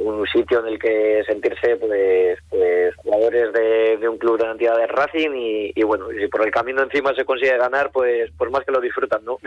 un 0.07 0.25
sitio 0.27 0.59
en 0.59 0.73
el 0.73 0.79
que 0.79 1.23
sentirse 1.27 1.75
pues, 1.77 2.39
pues 2.49 2.95
jugadores 2.97 3.53
de, 3.53 3.97
de 3.97 4.09
un 4.09 4.17
club 4.17 4.37
de 4.37 4.45
la 4.45 4.51
entidad 4.51 4.77
de 4.77 4.87
Racing 4.87 5.31
y, 5.35 5.71
y, 5.75 5.83
bueno, 5.83 6.07
si 6.17 6.27
por 6.27 6.45
el 6.45 6.51
camino 6.51 6.83
encima 6.83 7.13
se 7.13 7.25
consigue 7.25 7.57
ganar, 7.57 7.91
pues, 7.91 8.31
pues 8.37 8.51
más 8.51 8.63
que 8.65 8.71
lo 8.71 8.81
disfrutan, 8.81 9.23
¿no? 9.25 9.37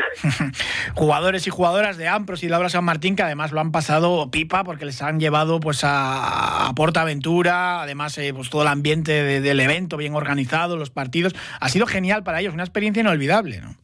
jugadores 0.95 1.47
y 1.47 1.51
jugadoras 1.51 1.97
de 1.97 2.09
Ampros 2.09 2.43
y 2.43 2.49
Laura 2.49 2.69
San 2.69 2.85
Martín 2.85 3.17
que 3.17 3.23
además 3.23 3.53
lo 3.53 3.61
han 3.61 3.73
pasado 3.73 4.31
pipa 4.31 4.65
porque 4.65 4.85
les 4.85 5.03
han 5.03 5.21
llevado 5.21 5.61
pues 5.61 5.85
a, 5.85 6.69
a 6.69 6.75
Portaventura, 6.75 7.83
además 7.83 8.17
eh, 8.19 8.33
pues 8.35 8.51
todo 8.51 8.63
el 8.63 8.69
ambiente 8.69 9.13
de, 9.23 9.41
del 9.41 9.61
evento 9.61 9.97
bien 9.97 10.15
organizado, 10.15 10.77
los 10.77 10.91
partidos, 10.91 11.35
ha 11.61 11.69
sido 11.69 11.87
genial 11.87 12.23
para 12.23 12.41
ellos, 12.41 12.55
una 12.55 12.65
experiencia 12.65 13.01
inolvidable, 13.01 13.61
¿no? 13.61 13.75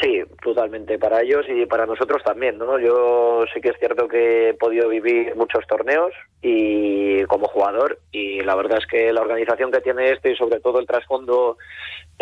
Sí, 0.00 0.21
totalmente, 0.42 0.98
para 0.98 1.22
ellos 1.22 1.46
y 1.48 1.66
para 1.66 1.86
nosotros 1.86 2.22
también, 2.24 2.58
¿no? 2.58 2.78
Yo 2.78 3.44
sí 3.54 3.60
que 3.60 3.70
es 3.70 3.78
cierto 3.78 4.08
que 4.08 4.50
he 4.50 4.54
podido 4.54 4.88
vivir 4.88 5.34
muchos 5.36 5.66
torneos 5.66 6.12
y 6.42 7.22
como 7.24 7.46
jugador 7.46 7.98
y 8.10 8.40
la 8.40 8.54
verdad 8.56 8.78
es 8.78 8.86
que 8.86 9.12
la 9.12 9.22
organización 9.22 9.70
que 9.70 9.80
tiene 9.80 10.10
este 10.10 10.32
y 10.32 10.36
sobre 10.36 10.60
todo 10.60 10.80
el 10.80 10.86
trasfondo 10.86 11.56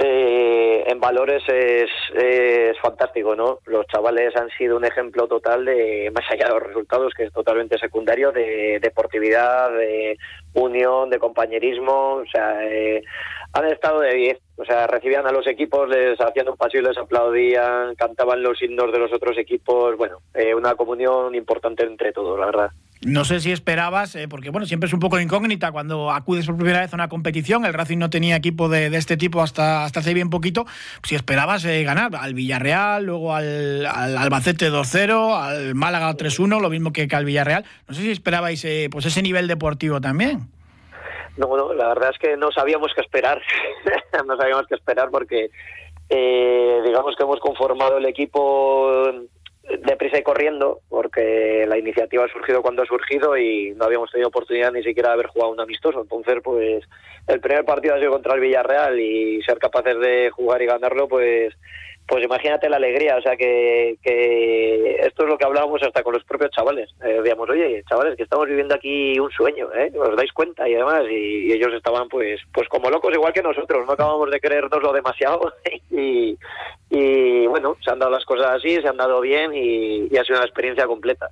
eh, 0.02 0.85
en 0.87 0.99
valores 0.99 1.42
es, 1.47 1.90
es 2.14 2.78
fantástico, 2.80 3.37
¿no? 3.37 3.59
Los 3.66 3.87
chavales 3.87 4.35
han 4.35 4.49
sido 4.57 4.78
un 4.78 4.85
ejemplo 4.87 5.28
total 5.28 5.66
de, 5.66 6.11
más 6.14 6.25
allá 6.30 6.47
de 6.47 6.54
los 6.54 6.62
resultados, 6.62 7.12
que 7.14 7.25
es 7.25 7.33
totalmente 7.33 7.78
secundario, 7.78 8.33
de 8.33 8.78
deportividad, 8.80 9.71
de 9.71 10.16
unión, 10.54 11.11
de 11.11 11.19
compañerismo, 11.19 12.14
o 12.14 12.25
sea, 12.33 12.66
eh, 12.66 13.02
han 13.52 13.66
estado 13.66 14.00
de 14.00 14.14
10. 14.14 14.38
O 14.57 14.64
sea, 14.64 14.87
recibían 14.87 15.26
a 15.26 15.33
los 15.33 15.47
equipos, 15.47 15.88
les 15.88 16.19
hacían 16.19 16.49
un 16.49 16.57
paseo, 16.57 16.80
les 16.80 16.97
aplaudían, 16.97 17.95
cantaban 17.95 18.42
los 18.42 18.62
himnos 18.62 18.92
de 18.92 18.99
los 18.99 19.12
otros 19.12 19.37
equipos. 19.37 19.97
Bueno, 19.99 20.19
eh, 20.35 20.54
una 20.54 20.76
comunión 20.76 21.35
importante 21.35 21.85
entre 21.85 22.12
todos, 22.12 22.38
la 22.38 22.47
verdad. 22.47 22.71
No 23.02 23.25
sé 23.25 23.40
si 23.40 23.50
esperabas, 23.50 24.14
eh, 24.14 24.28
porque 24.28 24.50
bueno, 24.50 24.66
siempre 24.66 24.87
es 24.87 24.92
un 24.92 25.00
poco 25.00 25.19
incógnita 25.19 25.73
cuando 25.73 26.11
acudes 26.11 26.45
por 26.45 26.57
primera 26.57 26.80
vez 26.80 26.92
a 26.92 26.97
una 26.97 27.09
competición. 27.09 27.64
El 27.64 27.73
Racing 27.73 27.97
no 27.97 28.11
tenía 28.11 28.37
equipo 28.37 28.69
de, 28.69 28.87
este 28.95 29.16
tipo 29.16 29.40
hasta, 29.40 29.85
hasta 29.85 30.00
hace 30.00 30.12
bien 30.12 30.28
poquito. 30.28 30.66
Si 31.02 31.14
esperabas 31.14 31.64
eh, 31.64 31.83
ganar 31.83 32.14
al 32.14 32.35
Villarreal, 32.35 33.04
luego 33.04 33.35
al, 33.35 33.87
al 33.87 34.19
Albacete 34.19 34.71
2-0, 34.71 35.35
al 35.35 35.75
Málaga 35.75 36.12
3-1, 36.12 36.61
lo 36.61 36.69
mismo 36.69 36.92
que, 36.92 37.09
que, 37.09 37.16
al 37.16 37.25
Villarreal. 37.25 37.64
No 37.88 37.95
sé 37.95 38.02
si 38.02 38.11
esperabais 38.11 38.62
eh, 38.66 38.88
pues 38.92 39.07
ese 39.07 39.23
nivel 39.23 39.49
deportivo 39.49 40.02
también. 40.02 40.50
No, 41.38 41.57
no, 41.57 41.73
la 41.73 41.88
verdad 41.88 42.11
es 42.12 42.19
que 42.19 42.37
no 42.37 42.52
sabíamos 42.52 42.92
qué 42.95 43.00
esperar. 43.00 43.40
no 44.26 44.37
sabíamos 44.37 44.66
qué 44.66 44.75
esperar 44.75 45.09
porque 45.11 45.50
eh, 46.11 46.83
digamos 46.85 47.16
que 47.16 47.23
hemos 47.23 47.40
conformado 47.40 47.97
el 47.97 48.04
equipo 48.04 49.11
deprisa 49.79 50.19
y 50.19 50.23
corriendo, 50.23 50.81
porque 50.89 51.65
la 51.69 51.79
iniciativa 51.79 52.25
ha 52.25 52.29
surgido 52.29 52.62
cuando 52.62 52.83
ha 52.83 52.87
surgido 52.87 53.37
y 53.37 53.73
no 53.77 53.85
habíamos 53.85 54.11
tenido 54.11 54.29
oportunidad 54.29 54.73
ni 54.73 54.83
siquiera 54.83 55.11
de 55.11 55.15
haber 55.15 55.27
jugado 55.27 55.53
un 55.53 55.61
amistoso. 55.61 56.00
Entonces, 56.00 56.37
pues 56.43 56.85
el 57.27 57.41
primer 57.41 57.65
partido 57.65 57.95
ha 57.95 57.99
sido 57.99 58.12
contra 58.12 58.35
el 58.35 58.41
Villarreal 58.41 58.99
y 58.99 59.43
ser 59.43 59.59
capaces 59.59 59.99
de 59.99 60.31
jugar 60.31 60.62
y 60.62 60.67
ganarlo, 60.67 61.09
pues 61.09 61.55
pues 62.11 62.25
imagínate 62.25 62.69
la 62.69 62.79
alegría, 62.79 63.17
o 63.17 63.23
sea 63.23 63.37
que, 63.37 63.97
esto 65.00 65.23
es 65.23 65.29
lo 65.29 65.38
que 65.38 65.45
hablábamos 65.45 65.81
hasta 65.81 66.02
con 66.02 66.12
los 66.12 66.25
propios 66.25 66.50
chavales. 66.50 66.90
Eh, 67.05 67.21
oye, 67.21 67.85
chavales, 67.88 68.17
que 68.17 68.25
estamos 68.25 68.49
viviendo 68.49 68.75
aquí 68.75 69.17
un 69.21 69.31
sueño, 69.31 69.69
¿eh? 69.73 69.93
¿Os 69.97 70.17
dais 70.17 70.33
cuenta? 70.33 70.69
Y 70.69 70.75
además, 70.75 71.05
y, 71.09 71.52
ellos 71.52 71.73
estaban 71.73 72.09
pues 72.09 72.40
pues 72.52 72.69
como 72.69 72.90
locos 72.90 73.14
igual 73.14 73.33
que 73.33 73.43
nosotros, 73.43 73.87
no 73.87 73.93
acabamos 73.93 74.29
de 74.29 74.40
creérnoslo 74.40 74.93
demasiado 74.93 75.52
y, 75.93 76.37
y 76.90 77.47
bueno, 77.47 77.76
se 77.81 77.93
han 77.93 78.00
dado 78.00 78.11
las 78.11 78.25
cosas 78.25 78.57
así, 78.57 78.75
se 78.83 78.88
han 78.88 78.97
dado 78.97 79.21
bien 79.21 79.55
y, 79.55 80.07
ha 80.19 80.25
sido 80.25 80.38
una 80.38 80.47
experiencia 80.47 80.88
completa. 80.88 81.29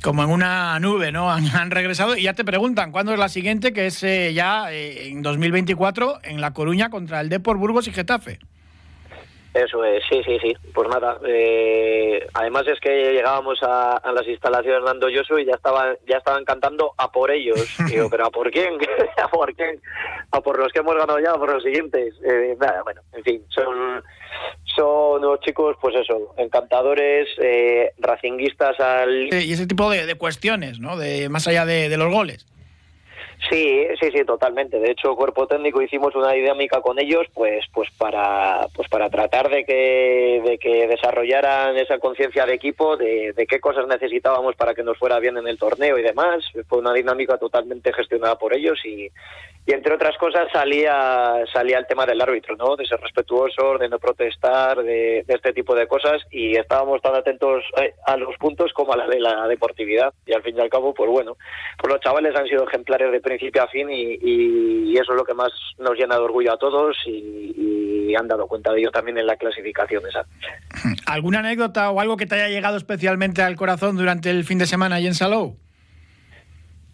Como 0.00 0.22
en 0.22 0.30
una 0.30 0.78
nube, 0.78 1.10
¿no? 1.10 1.28
Han, 1.28 1.44
han, 1.48 1.72
regresado 1.72 2.16
y 2.16 2.22
ya 2.22 2.34
te 2.34 2.44
preguntan 2.44 2.92
cuándo 2.92 3.12
es 3.12 3.18
la 3.18 3.28
siguiente, 3.28 3.72
que 3.72 3.86
es 3.86 4.00
eh, 4.04 4.32
ya 4.32 4.72
eh, 4.72 5.08
en 5.08 5.22
2024 5.22 6.20
en 6.22 6.40
La 6.40 6.52
Coruña 6.52 6.88
contra 6.88 7.20
el 7.20 7.28
Depor 7.28 7.56
Burgos 7.56 7.88
y 7.88 7.92
Getafe. 7.92 8.38
Eso 9.52 9.84
es, 9.84 10.02
sí, 10.08 10.22
sí, 10.24 10.38
sí. 10.40 10.54
Pues 10.72 10.88
nada, 10.88 11.18
eh, 11.26 12.24
además 12.34 12.64
es 12.68 12.78
que 12.78 13.12
llegábamos 13.12 13.60
a, 13.62 13.96
a 13.96 14.12
las 14.12 14.26
instalaciones 14.28 14.84
dando 14.84 15.08
Yosu 15.08 15.38
y 15.38 15.44
ya 15.44 15.54
estaban, 15.54 15.96
ya 16.06 16.18
estaban 16.18 16.44
cantando 16.44 16.94
a 16.96 17.10
por 17.10 17.32
ellos. 17.32 17.76
Digo, 17.90 18.08
pero 18.08 18.26
¿a 18.26 18.30
por 18.30 18.50
quién? 18.50 18.74
¿A 19.22 19.28
por 19.28 19.52
quién? 19.54 19.80
¿A 20.30 20.40
por 20.40 20.58
los 20.58 20.72
que 20.72 20.80
hemos 20.80 20.94
ganado 20.94 21.18
ya? 21.18 21.32
¿A 21.32 21.38
por 21.38 21.52
los 21.52 21.64
siguientes? 21.64 22.14
Eh, 22.24 22.56
nada, 22.60 22.82
bueno, 22.84 23.00
en 23.12 23.24
fin, 23.24 23.44
son, 23.48 24.04
son 24.76 25.24
unos 25.24 25.40
chicos, 25.40 25.76
pues 25.80 25.96
eso, 25.96 26.32
encantadores, 26.36 27.28
eh, 27.38 27.92
racinguistas 27.98 28.78
al... 28.78 29.34
Y 29.34 29.52
ese 29.52 29.66
tipo 29.66 29.90
de, 29.90 30.06
de, 30.06 30.14
cuestiones, 30.14 30.78
¿no? 30.78 30.96
De, 30.96 31.28
más 31.28 31.48
allá 31.48 31.66
de, 31.66 31.88
de 31.88 31.96
los 31.96 32.12
goles. 32.12 32.46
Sí, 33.48 33.86
sí, 34.00 34.10
sí, 34.12 34.24
totalmente. 34.24 34.78
De 34.78 34.90
hecho, 34.90 35.16
cuerpo 35.16 35.46
técnico 35.46 35.80
hicimos 35.80 36.14
una 36.14 36.32
dinámica 36.32 36.80
con 36.82 36.98
ellos, 36.98 37.26
pues, 37.32 37.64
pues 37.72 37.88
para, 37.96 38.66
pues 38.74 38.88
para 38.88 39.08
tratar 39.08 39.48
de 39.48 39.64
que, 39.64 40.42
de 40.44 40.58
que 40.58 40.86
desarrollaran 40.86 41.76
esa 41.76 41.98
conciencia 41.98 42.44
de 42.44 42.54
equipo, 42.54 42.96
de, 42.96 43.34
qué 43.48 43.58
cosas 43.60 43.86
necesitábamos 43.86 44.56
para 44.56 44.74
que 44.74 44.82
nos 44.82 44.98
fuera 44.98 45.18
bien 45.18 45.38
en 45.38 45.48
el 45.48 45.58
torneo 45.58 45.98
y 45.98 46.02
demás. 46.02 46.44
Fue 46.68 46.78
una 46.78 46.92
dinámica 46.92 47.38
totalmente 47.38 47.92
gestionada 47.92 48.36
por 48.36 48.54
ellos 48.54 48.78
y, 48.84 49.08
y 49.66 49.72
entre 49.72 49.94
otras 49.94 50.16
cosas 50.18 50.48
salía 50.52 51.44
salía 51.52 51.78
el 51.78 51.86
tema 51.86 52.04
del 52.04 52.20
árbitro, 52.20 52.56
¿no? 52.56 52.76
De 52.76 52.86
ser 52.86 53.00
respetuoso, 53.00 53.78
de 53.78 53.88
no 53.88 53.98
protestar, 53.98 54.82
de, 54.82 55.24
de 55.26 55.34
este 55.34 55.52
tipo 55.52 55.74
de 55.74 55.86
cosas 55.86 56.22
y 56.30 56.56
estábamos 56.56 57.00
tan 57.00 57.14
atentos 57.14 57.64
eh, 57.80 57.94
a 58.06 58.16
los 58.16 58.36
puntos 58.36 58.72
como 58.74 58.92
a 58.92 58.96
la 58.96 59.06
de 59.06 59.18
la 59.18 59.48
deportividad 59.48 60.12
y 60.26 60.34
al 60.34 60.42
fin 60.42 60.56
y 60.56 60.60
al 60.60 60.70
cabo, 60.70 60.92
pues 60.92 61.10
bueno, 61.10 61.36
pues 61.78 61.92
los 61.92 62.00
chavales 62.00 62.36
han 62.36 62.46
sido 62.46 62.66
ejemplares 62.66 63.10
de 63.10 63.20
principio 63.30 63.62
a 63.62 63.68
fin 63.68 63.88
y, 63.90 64.92
eso 64.98 65.12
es 65.12 65.16
lo 65.16 65.24
que 65.24 65.34
más 65.34 65.50
nos 65.78 65.96
llena 65.96 66.16
de 66.16 66.20
orgullo 66.20 66.52
a 66.52 66.58
todos 66.58 66.96
y, 67.06 67.54
y 68.08 68.14
han 68.14 68.28
dado 68.28 68.46
cuenta 68.46 68.72
de 68.72 68.80
ello 68.80 68.90
también 68.90 69.16
en 69.18 69.26
la 69.26 69.36
clasificación 69.36 70.02
esa. 70.06 70.26
¿Alguna 71.06 71.38
anécdota 71.38 71.90
o 71.90 72.00
algo 72.00 72.16
que 72.16 72.26
te 72.26 72.34
haya 72.34 72.48
llegado 72.48 72.76
especialmente 72.76 73.42
al 73.42 73.56
corazón 73.56 73.96
durante 73.96 74.30
el 74.30 74.44
fin 74.44 74.58
de 74.58 74.66
semana 74.66 74.96
allí 74.96 75.06
en 75.06 75.14
Salou? 75.14 75.56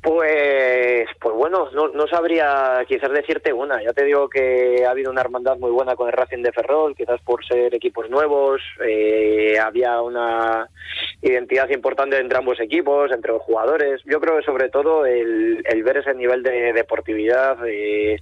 Pues, 0.07 1.09
pues 1.21 1.35
bueno, 1.35 1.69
no, 1.73 1.89
no 1.89 2.07
sabría 2.07 2.85
quizás 2.87 3.11
decirte 3.11 3.53
una. 3.53 3.83
Ya 3.83 3.93
te 3.93 4.05
digo 4.05 4.29
que 4.29 4.85
ha 4.87 4.91
habido 4.91 5.11
una 5.11 5.21
hermandad 5.21 5.57
muy 5.57 5.73
buena 5.73 5.97
con 5.97 6.07
el 6.07 6.13
Racing 6.13 6.45
de 6.45 6.53
Ferrol, 6.53 6.95
quizás 6.95 7.21
por 7.23 7.45
ser 7.45 7.75
equipos 7.75 8.09
nuevos. 8.09 8.63
Eh, 8.87 9.59
había 9.59 10.01
una 10.01 10.69
identidad 11.23 11.69
importante 11.71 12.19
entre 12.19 12.39
ambos 12.39 12.61
equipos, 12.61 13.11
entre 13.11 13.33
los 13.33 13.43
jugadores. 13.43 14.01
Yo 14.05 14.21
creo 14.21 14.37
que 14.37 14.45
sobre 14.45 14.69
todo 14.69 15.05
el, 15.05 15.65
el 15.65 15.83
ver 15.83 15.97
ese 15.97 16.15
nivel 16.15 16.45
de 16.45 16.73
deportividad, 16.73 17.57
de, 17.57 18.21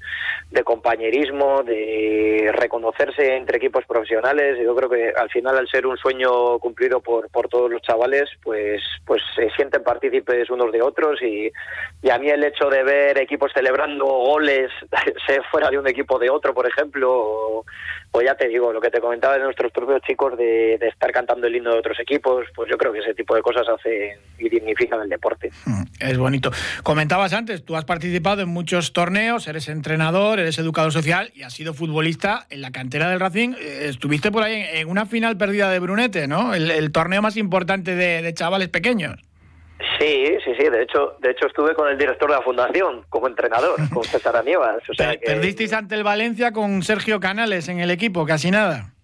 compañerismo, 0.65 1.63
de 1.63 2.51
reconocerse 2.55 3.37
entre 3.37 3.59
equipos 3.59 3.85
profesionales. 3.85 4.59
Yo 4.59 4.75
creo 4.75 4.89
que 4.89 5.13
al 5.15 5.29
final, 5.29 5.59
al 5.59 5.69
ser 5.69 5.87
un 5.87 5.99
sueño 5.99 6.59
cumplido 6.61 7.01
por, 7.01 7.29
por 7.29 7.49
todos 7.49 7.71
los 7.71 7.83
chavales, 7.83 8.31
pues, 8.43 8.83
pues 9.05 9.21
se 9.37 9.51
sienten 9.51 9.83
partícipes 9.83 10.49
unos 10.49 10.73
de 10.73 10.81
otros 10.81 11.21
y 11.21 11.53
y 12.03 12.11
a 12.11 12.19
mí 12.19 12.29
el 12.29 12.45
hecho 12.45 12.69
de 12.69 12.83
ver 12.83 13.19
equipos 13.19 13.51
celebrando 13.55 14.05
goles, 14.05 14.71
se 15.27 15.41
fuera 15.51 15.71
de 15.71 15.79
un 15.79 15.89
equipo 15.89 16.19
de 16.19 16.31
otro, 16.31 16.53
por 16.53 16.67
ejemplo, 16.67 17.65
o 18.17 18.23
ya 18.23 18.37
te 18.37 18.47
digo, 18.47 18.73
lo 18.73 18.81
que 18.81 18.91
te 18.91 19.01
comentaba 19.01 19.35
de 19.35 19.43
nuestros 19.43 19.73
propios 19.73 20.01
chicos 20.03 20.37
de, 20.37 20.79
de, 20.79 20.89
estar 20.89 21.11
cantando 21.11 21.47
el 21.47 21.57
himno 21.57 21.73
de 21.73 21.79
otros 21.79 21.99
equipos, 21.99 22.47
pues 22.55 22.71
yo 22.71 22.79
creo 22.79 22.93
que 22.93 23.01
ese 23.01 23.15
tipo 23.15 23.35
de 23.35 23.43
cosas 23.43 23.67
hacen 23.69 24.19
y 24.39 24.49
dignifican 24.49 25.01
el 25.01 25.09
deporte. 25.09 25.51
Es 25.99 26.19
bonito. 26.19 26.53
Comentabas 26.83 27.33
antes, 27.33 27.65
tú 27.65 27.75
has 27.75 27.85
participado 27.85 28.43
en 28.43 28.49
muchos 28.49 28.93
torneos, 28.93 29.49
eres 29.49 29.69
entrenador, 29.69 30.39
eres 30.39 30.59
educador 30.59 30.93
social 30.93 31.33
y 31.35 31.43
has 31.43 31.55
sido 31.55 31.75
futbolista 31.75 32.47
en 32.51 32.61
la 32.61 32.71
cantera 32.71 33.09
del 33.09 33.19
Racing. 33.19 33.55
Estuviste 33.61 34.31
por 34.31 34.43
ahí 34.43 34.65
en 34.75 34.89
una 34.89 35.07
final 35.07 35.37
perdida 35.37 35.71
de 35.71 35.81
Brunete, 35.81 36.29
¿no? 36.29 36.55
El, 36.55 36.71
el 36.71 36.93
torneo 36.93 37.21
más 37.21 37.37
importante 37.37 37.97
de, 37.97 38.23
de 38.23 38.35
chavales 38.35 38.69
pequeños. 38.69 39.21
Sí, 39.99 40.37
sí, 40.45 40.55
sí. 40.57 40.69
De 40.69 40.83
hecho, 40.83 41.17
de 41.21 41.31
hecho 41.31 41.47
estuve 41.47 41.75
con 41.75 41.89
el 41.89 41.99
director 41.99 42.29
de 42.31 42.37
la 42.37 42.43
fundación 42.43 43.05
como 43.09 43.27
entrenador, 43.27 43.77
con 43.93 44.05
César 44.05 44.37
Aníbal. 44.37 44.81
O 44.89 44.95
sea 44.95 45.17
que... 45.17 45.27
Perdisteis 45.27 45.73
ante 45.73 45.95
el 45.95 46.05
Valencia 46.05 46.53
con 46.53 46.83
Sergio 46.83 47.21
Canales 47.21 47.69
en 47.69 47.81
el 47.81 47.91
equipo, 47.91 48.25
casi 48.25 48.51
nada. 48.51 48.95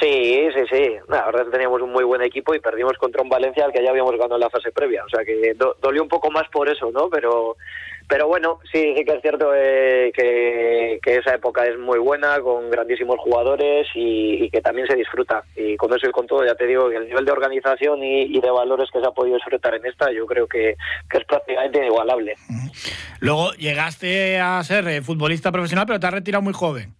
Sí, 0.00 0.48
sí, 0.54 0.60
sí. 0.70 0.96
La 1.08 1.24
verdad 1.26 1.46
teníamos 1.50 1.80
un 1.80 1.90
muy 1.90 2.04
buen 2.04 2.22
equipo 2.22 2.54
y 2.54 2.60
perdimos 2.60 2.92
contra 2.98 3.22
un 3.22 3.28
Valencia 3.28 3.64
al 3.64 3.72
que 3.72 3.82
ya 3.82 3.90
habíamos 3.90 4.12
ganado 4.12 4.34
en 4.34 4.40
la 4.40 4.50
fase 4.50 4.70
previa. 4.70 5.04
O 5.04 5.08
sea 5.08 5.24
que 5.24 5.54
do 5.54 5.76
dolió 5.80 6.02
un 6.02 6.08
poco 6.08 6.30
más 6.30 6.48
por 6.50 6.68
eso, 6.68 6.90
¿no? 6.92 7.08
Pero 7.08 7.56
pero 8.08 8.26
bueno, 8.26 8.58
sí, 8.72 8.94
sí 8.96 9.04
que 9.04 9.12
es 9.12 9.20
cierto 9.20 9.52
eh, 9.54 10.10
que, 10.14 10.98
que, 11.02 11.16
esa 11.16 11.34
época 11.34 11.66
es 11.66 11.78
muy 11.78 11.98
buena, 11.98 12.40
con 12.40 12.70
grandísimos 12.70 13.18
jugadores 13.18 13.86
y, 13.94 14.48
que 14.50 14.62
también 14.62 14.86
se 14.86 14.96
disfruta. 14.96 15.44
Y 15.54 15.76
con 15.76 15.92
eso 15.94 16.08
y 16.08 16.12
con 16.12 16.26
todo, 16.26 16.44
ya 16.44 16.54
te 16.54 16.66
digo 16.66 16.88
que 16.88 16.96
el 16.96 17.06
nivel 17.06 17.26
de 17.26 17.32
organización 17.32 18.02
y, 18.02 18.22
y 18.22 18.40
de 18.40 18.50
valores 18.50 18.88
que 18.90 19.00
se 19.00 19.06
ha 19.06 19.10
podido 19.10 19.36
disfrutar 19.36 19.74
en 19.74 19.84
esta, 19.84 20.10
yo 20.10 20.24
creo 20.26 20.46
que, 20.46 20.74
que 21.10 21.18
es 21.18 21.24
prácticamente 21.24 21.78
inigualable. 21.78 22.34
Luego 23.20 23.52
llegaste 23.52 24.40
a 24.40 24.62
ser 24.64 24.88
eh, 24.88 25.02
futbolista 25.02 25.52
profesional, 25.52 25.86
pero 25.86 26.00
te 26.00 26.06
has 26.06 26.14
retirado 26.14 26.42
muy 26.42 26.54
joven. 26.54 26.94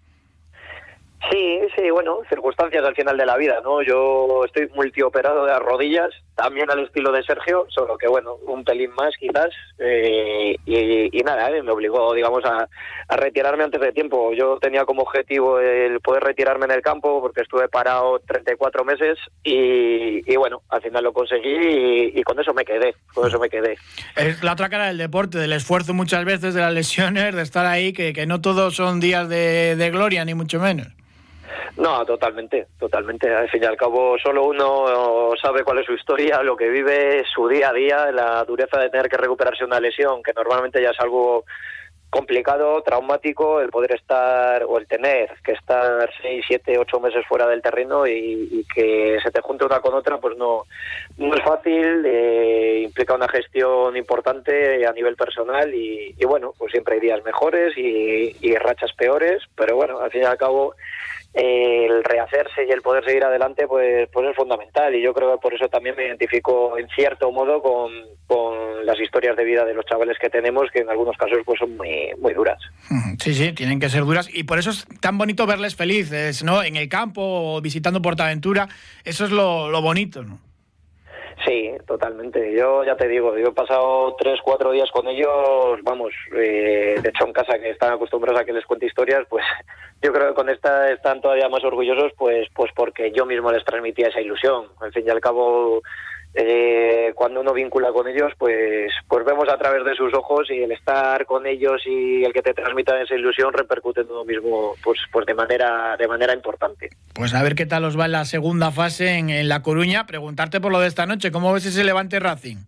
Sí, 1.31 1.59
sí, 1.77 1.91
bueno, 1.91 2.21
circunstancias 2.29 2.85
al 2.85 2.95
final 2.95 3.17
de 3.17 3.27
la 3.27 3.37
vida, 3.37 3.61
¿no? 3.63 3.83
Yo 3.83 4.45
estoy 4.45 4.69
multioperado 4.75 5.45
de 5.45 5.51
las 5.51 5.61
rodillas, 5.61 6.11
también 6.37 6.71
al 6.71 6.85
estilo 6.85 7.11
de 7.11 7.25
Sergio, 7.25 7.67
solo 7.69 7.99
que, 7.99 8.07
bueno, 8.07 8.37
un 8.47 8.65
pelín 8.65 8.93
más 8.93 9.13
quizás, 9.19 9.51
eh, 9.79 10.57
y, 10.65 11.23
nada, 11.25 11.51
eh, 11.51 11.63
me 11.63 11.73
obligó, 11.73 12.15
digamos, 12.15 12.45
a, 12.45 12.69
retirarme 13.17 13.65
antes 13.65 13.81
de 13.81 13.93
tiempo. 13.93 14.33
Yo 14.33 14.59
tenía 14.61 14.85
como 14.85 15.03
objetivo 15.03 15.59
el 15.59 16.01
poder 16.01 16.23
retirarme 16.23 16.67
en 16.67 16.73
el 16.73 16.83
campo, 16.83 17.21
porque 17.21 17.41
estuve 17.41 17.69
parado 17.69 18.21
34 18.21 18.85
meses, 18.85 19.19
y, 19.43 20.23
y 20.33 20.37
bueno, 20.37 20.63
al 20.69 20.83
final 20.83 21.03
lo 21.03 21.13
conseguí, 21.13 22.13
y, 22.15 22.23
con 22.23 22.39
eso 22.39 22.55
me 22.55 22.65
quedé, 22.65 22.95
con 23.13 23.27
eso 23.27 23.41
me 23.41 23.51
quedé. 23.51 23.77
Es 24.15 24.43
la 24.45 24.53
otra 24.53 24.69
cara 24.69 24.87
del 24.87 24.99
deporte, 24.99 25.39
del 25.39 25.53
esfuerzo 25.53 25.95
muchas 25.95 26.25
veces, 26.25 26.55
de 26.55 26.61
las 26.61 26.73
lesiones, 26.73 27.35
de 27.35 27.43
estar 27.43 27.67
ahí, 27.67 27.93
que, 27.93 28.25
no 28.27 28.41
todos 28.41 28.77
son 28.77 29.01
días 29.01 29.29
de 29.29 29.91
gloria, 29.91 30.25
ni 30.25 30.35
mucho 30.35 30.61
menos. 30.61 30.99
No, 31.77 32.05
totalmente, 32.05 32.67
totalmente. 32.79 33.33
Al 33.33 33.49
fin 33.51 33.63
y 33.63 33.67
al 33.67 33.77
cabo, 33.77 34.17
solo 34.19 34.45
uno 34.45 35.33
sabe 35.41 35.63
cuál 35.63 35.79
es 35.79 35.87
su 35.87 35.93
historia, 35.93 36.43
lo 36.43 36.57
que 36.57 36.69
vive, 36.69 37.25
su 37.33 37.49
día 37.49 37.71
a 37.71 37.73
día, 37.73 38.13
la 38.13 38.45
dureza 38.45 38.79
de 38.79 38.91
tener 38.91 39.09
que 39.09 39.17
recuperarse 39.17 39.65
una 39.65 39.81
lesión, 39.81 40.23
que 40.23 40.33
normalmente 40.33 40.83
ya 40.83 40.91
es 40.91 41.01
algo 41.01 41.45
complicado, 42.11 42.81
traumático, 42.83 43.61
el 43.61 43.69
poder 43.69 43.95
estar 43.95 44.65
o 44.65 44.79
el 44.79 44.87
tener 44.87 45.31
que 45.45 45.53
estar 45.53 46.11
seis, 46.23 46.43
siete, 46.47 46.79
ocho 46.79 47.01
meses 47.01 47.25
fuera 47.29 47.47
del 47.47 47.61
terreno 47.61 48.07
y, 48.07 48.49
y 48.51 48.65
que 48.65 49.19
se 49.23 49.31
te 49.31 49.43
junte 49.43 49.67
una 49.67 49.81
con 49.81 49.95
otra, 49.95 50.17
pues 50.17 50.37
no, 50.39 50.63
no 51.19 51.35
es 51.35 51.45
fácil, 51.45 52.05
eh, 52.07 52.81
implica 52.85 53.15
una 53.15 53.29
gestión 53.29 53.95
importante 53.97 54.87
a 54.87 54.93
nivel 54.93 55.17
personal 55.17 55.75
y, 55.75 56.15
y, 56.19 56.25
bueno, 56.25 56.55
pues 56.57 56.73
siempre 56.73 56.95
hay 56.95 57.01
días 57.01 57.23
mejores 57.25 57.77
y, 57.77 58.35
y 58.41 58.55
rachas 58.57 58.93
peores, 58.95 59.43
pero 59.55 59.77
bueno, 59.77 60.01
al 60.01 60.11
fin 60.11 60.23
y 60.23 60.25
al 60.25 60.39
cabo 60.39 60.75
el 61.35 62.03
rehacerse 62.05 62.65
y 62.67 62.71
el 62.71 62.83
poder 62.83 63.05
seguir 63.05 63.25
adelante 63.25 63.67
pues 63.67 64.09
pues 64.13 64.29
es 64.29 64.37
fundamental. 64.37 64.95
Y 64.95 65.03
yo 65.03 65.13
creo 65.13 65.33
que 65.33 65.41
por 65.41 65.55
eso 65.55 65.69
también 65.69 65.95
me 65.97 66.07
identifico 66.07 66.77
en 66.79 66.89
cierto 66.89 67.31
modo 67.31 67.63
con, 67.63 67.93
con 68.27 68.85
las 68.87 68.99
historias 68.99 69.37
de 69.37 69.45
vida 69.45 69.65
de 69.65 69.75
los 69.75 69.85
chavales 69.85 70.17
que 70.21 70.31
tenemos 70.31 70.71
que 70.73 70.81
en 70.81 70.91
algunos 70.91 71.17
casos 71.17 71.39
pues 71.45 71.59
son 71.59 71.77
muy 71.77 72.11
muy 72.19 72.35
duras. 72.35 72.59
Sí 73.21 73.35
sí 73.35 73.53
tienen 73.53 73.81
que 73.81 73.89
ser 73.89 74.05
duras. 74.05 74.29
Y 74.33 74.45
por 74.45 74.59
eso 74.59 74.71
es 74.71 74.87
tan 75.01 75.19
bonito 75.19 75.47
verles 75.47 75.77
felices 75.77 76.43
no 76.43 76.63
en 76.63 76.77
el 76.77 76.89
campo 76.89 77.23
o 77.23 77.61
visitando 77.61 78.03
Portaventura. 78.03 78.69
Eso 79.05 79.25
es 79.25 79.31
lo, 79.31 79.69
lo 79.71 79.83
bonito 79.83 80.23
no 80.23 80.48
Sí, 81.47 81.71
totalmente. 81.87 82.53
Yo 82.57 82.85
ya 82.85 82.97
te 82.97 83.07
digo, 83.07 83.37
yo 83.39 83.49
he 83.49 83.53
pasado 83.53 84.17
tres, 84.19 84.41
cuatro 84.43 84.73
días 84.73 84.91
con 84.91 85.07
ellos, 85.07 85.79
vamos, 85.83 86.13
eh, 86.35 86.97
de 87.01 87.09
hecho 87.09 87.27
en 87.27 87.33
casa 87.33 87.59
que 87.59 87.71
están 87.71 87.93
acostumbrados 87.93 88.41
a 88.41 88.45
que 88.45 88.53
les 88.53 88.67
cuente 88.67 88.87
historias, 88.87 89.25
pues 89.29 89.45
yo 90.03 90.13
creo 90.13 90.29
que 90.29 90.35
con 90.35 90.49
esta 90.49 90.91
están 90.91 91.21
todavía 91.21 91.49
más 91.49 91.63
orgullosos, 91.65 92.13
pues, 92.17 92.49
pues 92.55 92.73
porque 92.75 93.13
yo 93.13 93.25
mismo 93.25 93.53
les 93.53 93.65
transmitía 93.65 94.09
esa 94.09 94.21
ilusión. 94.21 94.67
Al 94.81 94.93
fin 94.93 95.05
y 95.07 95.11
al 95.11 95.21
cabo, 95.21 95.83
eh, 96.35 97.13
cuando 97.15 97.41
uno 97.41 97.53
vincula 97.53 97.91
con 97.93 98.07
ellos, 98.07 98.33
pues, 98.39 98.93
pues 99.09 99.25
vemos 99.25 99.49
a 99.49 99.59
través 99.59 99.85
de 99.85 99.95
sus 99.95 100.13
ojos 100.15 100.51
y 100.51 100.63
el 100.63 100.73
estar 100.73 101.27
con 101.27 101.47
ellos 101.47 101.83
y 101.87 102.25
el 102.25 102.33
que 102.33 102.43
te 102.43 102.55
transmita 102.55 103.01
esa 103.01 103.15
ilusión 103.15 103.53
repercute 103.53 104.03
en 104.03 104.11
uno 104.11 104.25
mismo, 104.25 104.75
pues, 104.85 105.01
pues 105.11 105.27
de 105.27 105.35
manera, 105.35 105.97
de 105.97 106.07
manera 106.07 106.35
importante. 106.35 106.91
Pues 107.15 107.35
a 107.35 107.43
ver 107.43 107.55
qué 107.55 107.67
tal 107.67 107.85
os 107.85 107.99
va 107.99 108.07
en 108.07 108.13
la 108.13 108.25
segunda 108.25 108.71
fase 108.71 109.15
en, 109.19 109.31
en 109.31 109.49
La 109.49 109.63
Coruña. 109.63 110.07
Preguntarte 110.07 110.61
por 110.61 110.71
lo 110.71 110.81
de 110.81 110.89
esta 110.89 111.07
noche, 111.07 111.33
¿cómo 111.33 111.53
ves 111.53 111.67
ese 111.67 111.83
Levante 111.83 112.21
Racing? 112.21 112.59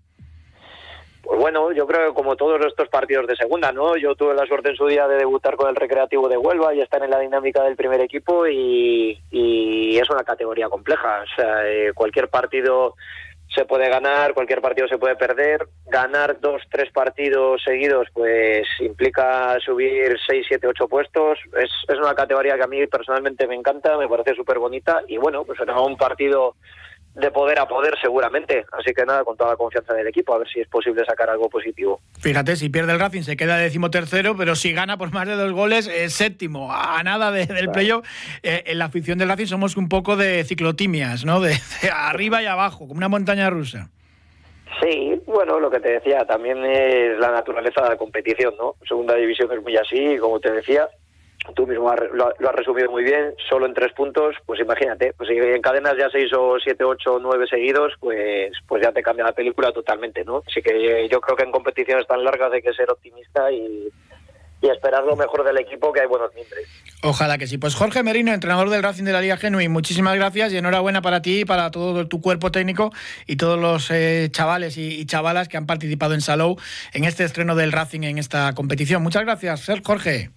Pues 1.22 1.38
bueno, 1.38 1.70
yo 1.70 1.86
creo 1.86 2.08
que 2.08 2.14
como 2.14 2.34
todos 2.34 2.60
estos 2.66 2.88
partidos 2.88 3.28
de 3.28 3.36
segunda, 3.36 3.70
¿no? 3.70 3.96
Yo 3.96 4.16
tuve 4.16 4.34
la 4.34 4.46
suerte 4.46 4.70
en 4.70 4.76
su 4.76 4.86
día 4.86 5.06
de 5.06 5.14
debutar 5.14 5.54
con 5.54 5.68
el 5.70 5.76
Recreativo 5.76 6.28
de 6.28 6.36
Huelva 6.36 6.74
y 6.74 6.80
estar 6.80 7.04
en 7.04 7.10
la 7.10 7.20
dinámica 7.20 7.62
del 7.62 7.76
primer 7.76 8.00
equipo 8.00 8.48
y, 8.48 9.16
y 9.30 9.96
es 9.96 10.10
una 10.10 10.24
categoría 10.24 10.68
compleja. 10.68 11.22
O 11.22 11.36
sea, 11.36 11.68
eh, 11.68 11.92
cualquier 11.94 12.28
partido 12.30 12.96
se 13.54 13.64
puede 13.64 13.88
ganar, 13.88 14.32
cualquier 14.32 14.60
partido 14.60 14.86
se 14.88 14.98
puede 14.98 15.16
perder. 15.16 15.66
Ganar 15.86 16.40
dos, 16.40 16.62
tres 16.70 16.90
partidos 16.92 17.62
seguidos, 17.64 18.08
pues 18.12 18.66
implica 18.80 19.58
subir 19.60 20.16
seis, 20.26 20.46
siete, 20.48 20.66
ocho 20.66 20.88
puestos. 20.88 21.38
Es, 21.56 21.70
es 21.88 21.98
una 21.98 22.14
categoría 22.14 22.56
que 22.56 22.64
a 22.64 22.68
mí 22.68 22.86
personalmente 22.86 23.46
me 23.46 23.56
encanta, 23.56 23.96
me 23.98 24.08
parece 24.08 24.34
súper 24.34 24.58
bonita 24.58 25.02
y 25.08 25.16
bueno, 25.18 25.44
pues 25.44 25.58
será 25.58 25.80
un 25.80 25.96
partido 25.96 26.54
de 27.14 27.30
poder 27.30 27.58
a 27.58 27.66
poder 27.66 27.94
seguramente. 28.00 28.64
Así 28.72 28.92
que 28.94 29.04
nada, 29.04 29.24
con 29.24 29.36
toda 29.36 29.50
la 29.50 29.56
confianza 29.56 29.94
del 29.94 30.06
equipo, 30.06 30.34
a 30.34 30.38
ver 30.38 30.48
si 30.48 30.60
es 30.60 30.68
posible 30.68 31.04
sacar 31.04 31.30
algo 31.30 31.48
positivo. 31.48 32.00
Fíjate, 32.20 32.56
si 32.56 32.68
pierde 32.68 32.92
el 32.92 33.00
Racing 33.00 33.22
se 33.22 33.36
queda 33.36 33.56
decimotercero, 33.56 34.36
pero 34.36 34.54
si 34.54 34.72
gana 34.72 34.96
por 34.96 35.12
más 35.12 35.26
de 35.26 35.34
dos 35.34 35.52
goles 35.52 35.88
es 35.88 36.12
séptimo, 36.12 36.72
a 36.72 37.02
nada 37.02 37.30
de, 37.30 37.46
del 37.46 37.56
claro. 37.56 37.72
playoff. 37.72 38.06
Eh, 38.42 38.64
en 38.66 38.78
la 38.78 38.86
afición 38.86 39.18
del 39.18 39.28
Racing 39.28 39.46
somos 39.46 39.76
un 39.76 39.88
poco 39.88 40.16
de 40.16 40.44
ciclotimias, 40.44 41.24
¿no? 41.24 41.40
De, 41.40 41.50
de, 41.82 41.90
arriba 41.90 42.42
y 42.42 42.46
abajo, 42.46 42.86
como 42.86 42.98
una 42.98 43.08
montaña 43.08 43.50
rusa. 43.50 43.90
Sí, 44.80 45.20
bueno, 45.26 45.58
lo 45.58 45.70
que 45.70 45.80
te 45.80 45.90
decía, 45.90 46.24
también 46.24 46.64
es 46.64 47.18
la 47.18 47.32
naturaleza 47.32 47.82
de 47.82 47.88
la 47.90 47.96
competición, 47.96 48.54
¿no? 48.56 48.76
Segunda 48.86 49.14
división 49.14 49.50
es 49.52 49.60
muy 49.62 49.76
así, 49.76 50.16
como 50.18 50.38
te 50.38 50.52
decía, 50.52 50.88
tú 51.54 51.66
mismo 51.66 51.92
lo, 52.12 52.28
has 52.28 52.54
resumido 52.54 52.90
muy 52.90 53.04
bien, 53.04 53.34
solo 53.48 53.66
en 53.66 53.74
tres 53.74 53.92
puntos, 53.92 54.36
pues 54.46 54.60
imagínate, 54.60 55.12
pues 55.14 55.28
si 55.28 55.36
encadenas 55.36 55.96
ya 55.96 56.08
seis 56.10 56.30
o 56.36 56.56
siete, 56.62 56.84
ocho, 56.84 57.18
nueve 57.20 57.46
seguidos, 57.48 57.94
pues 58.00 58.52
pues 58.66 58.82
ya 58.82 58.92
te 58.92 59.02
cambia 59.02 59.24
la 59.24 59.32
película 59.32 59.72
totalmente, 59.72 60.24
¿no? 60.24 60.42
Así 60.46 60.62
que 60.62 61.08
yo 61.08 61.20
creo 61.20 61.36
que 61.36 61.44
en 61.44 61.52
competiciones 61.52 62.06
tan 62.06 62.24
largas 62.24 62.52
hay 62.52 62.62
que 62.62 62.72
ser 62.72 62.90
optimista 62.90 63.50
y, 63.50 63.88
y 64.62 64.68
esperar 64.68 65.04
lo 65.04 65.16
mejor 65.16 65.44
del 65.44 65.58
equipo, 65.58 65.92
que 65.92 66.00
hay 66.00 66.06
buenos 66.06 66.34
miembros. 66.34 66.60
Ojalá 67.02 67.38
que 67.38 67.46
sí. 67.46 67.56
Pues 67.56 67.74
Jorge 67.74 68.02
Merino, 68.02 68.32
entrenador 68.32 68.68
del 68.68 68.82
Racing 68.82 69.04
de 69.04 69.12
la 69.12 69.20
Liga 69.20 69.38
Genuín, 69.38 69.72
muchísimas 69.72 70.14
gracias 70.16 70.52
y 70.52 70.58
enhorabuena 70.58 71.00
para 71.00 71.22
ti, 71.22 71.44
para 71.44 71.70
todo 71.70 72.06
tu 72.08 72.20
cuerpo 72.20 72.52
técnico 72.52 72.92
y 73.26 73.36
todos 73.36 73.58
los 73.58 73.90
eh, 73.90 74.28
chavales 74.30 74.76
y, 74.76 75.04
chavalas 75.06 75.48
que 75.48 75.56
han 75.56 75.66
participado 75.66 76.14
en 76.14 76.20
Salou 76.20 76.58
en 76.92 77.04
este 77.04 77.24
estreno 77.24 77.54
del 77.54 77.72
Racing 77.72 78.02
en 78.02 78.18
esta 78.18 78.54
competición. 78.54 79.02
Muchas 79.02 79.22
gracias, 79.22 79.66
Jorge. 79.82 80.30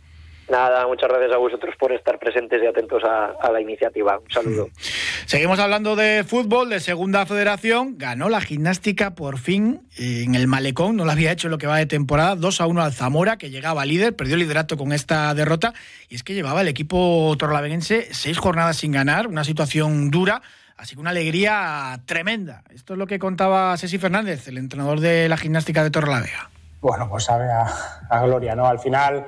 Nada, 0.50 0.86
muchas 0.88 1.10
gracias 1.10 1.32
a 1.32 1.38
vosotros 1.38 1.74
por 1.80 1.94
estar 1.94 2.20
presentes 2.20 2.62
y 2.62 2.66
atentos 2.66 3.02
a, 3.04 3.50
la 3.52 3.62
iniciativa. 3.62 4.20
Un 4.20 4.30
saludo. 4.30 4.70
Seguimos 5.26 5.58
hablando 5.60 5.96
de 5.96 6.24
fútbol, 6.26 6.70
de 6.70 6.80
Segunda 6.80 7.26
Federación. 7.26 7.98
Ganó 7.98 8.28
la 8.28 8.42
gimnástica 8.42 9.16
por 9.16 9.38
fin 9.38 9.88
en 9.98 10.36
el 10.36 10.48
Malecón, 10.48 10.98
no 10.98 11.06
lo 11.06 11.12
había 11.12 11.32
hecho 11.32 11.48
en 11.48 11.52
lo 11.52 11.58
que 11.58 11.68
va 11.68 11.78
de 11.78 11.86
temporada. 11.86 12.36
2 12.36 12.62
a 12.62 12.68
1 12.68 12.82
al 12.82 12.94
Zamora, 12.94 13.38
que 13.38 13.50
llegaba 13.50 13.86
líder, 13.86 14.16
perdió 14.16 14.36
el 14.36 14.42
liderato 14.42 14.76
con 14.76 14.92
esta 14.92 15.34
derrota. 15.34 15.74
Y 16.10 16.16
es 16.16 16.24
que 16.24 16.34
llevaba 16.34 16.62
el 16.62 16.68
equipo 16.68 17.34
torlaveguense 17.40 18.14
seis 18.14 18.38
jornadas 18.38 18.78
sin 18.78 18.92
ganar, 18.92 19.28
una 19.28 19.46
situación 19.46 20.12
dura. 20.12 20.42
Así 20.76 20.96
que 20.96 21.02
una 21.02 21.12
alegría 21.12 22.02
tremenda. 22.06 22.64
Esto 22.74 22.94
es 22.94 23.00
lo 23.00 23.08
que 23.08 23.18
contaba 23.18 23.78
Ceci 23.78 23.98
Fernández, 23.98 24.48
el 24.50 24.58
entrenador 24.58 25.00
de 25.00 25.30
la 25.30 25.38
gimnástica 25.38 25.84
de 25.84 25.92
Torrelavega. 25.92 26.50
Bueno, 26.82 27.08
pues 27.10 27.24
sabe 27.24 27.50
a, 27.50 27.66
a 28.10 28.26
gloria, 28.26 28.56
¿no? 28.56 28.66
Al 28.66 28.80
final 28.80 29.26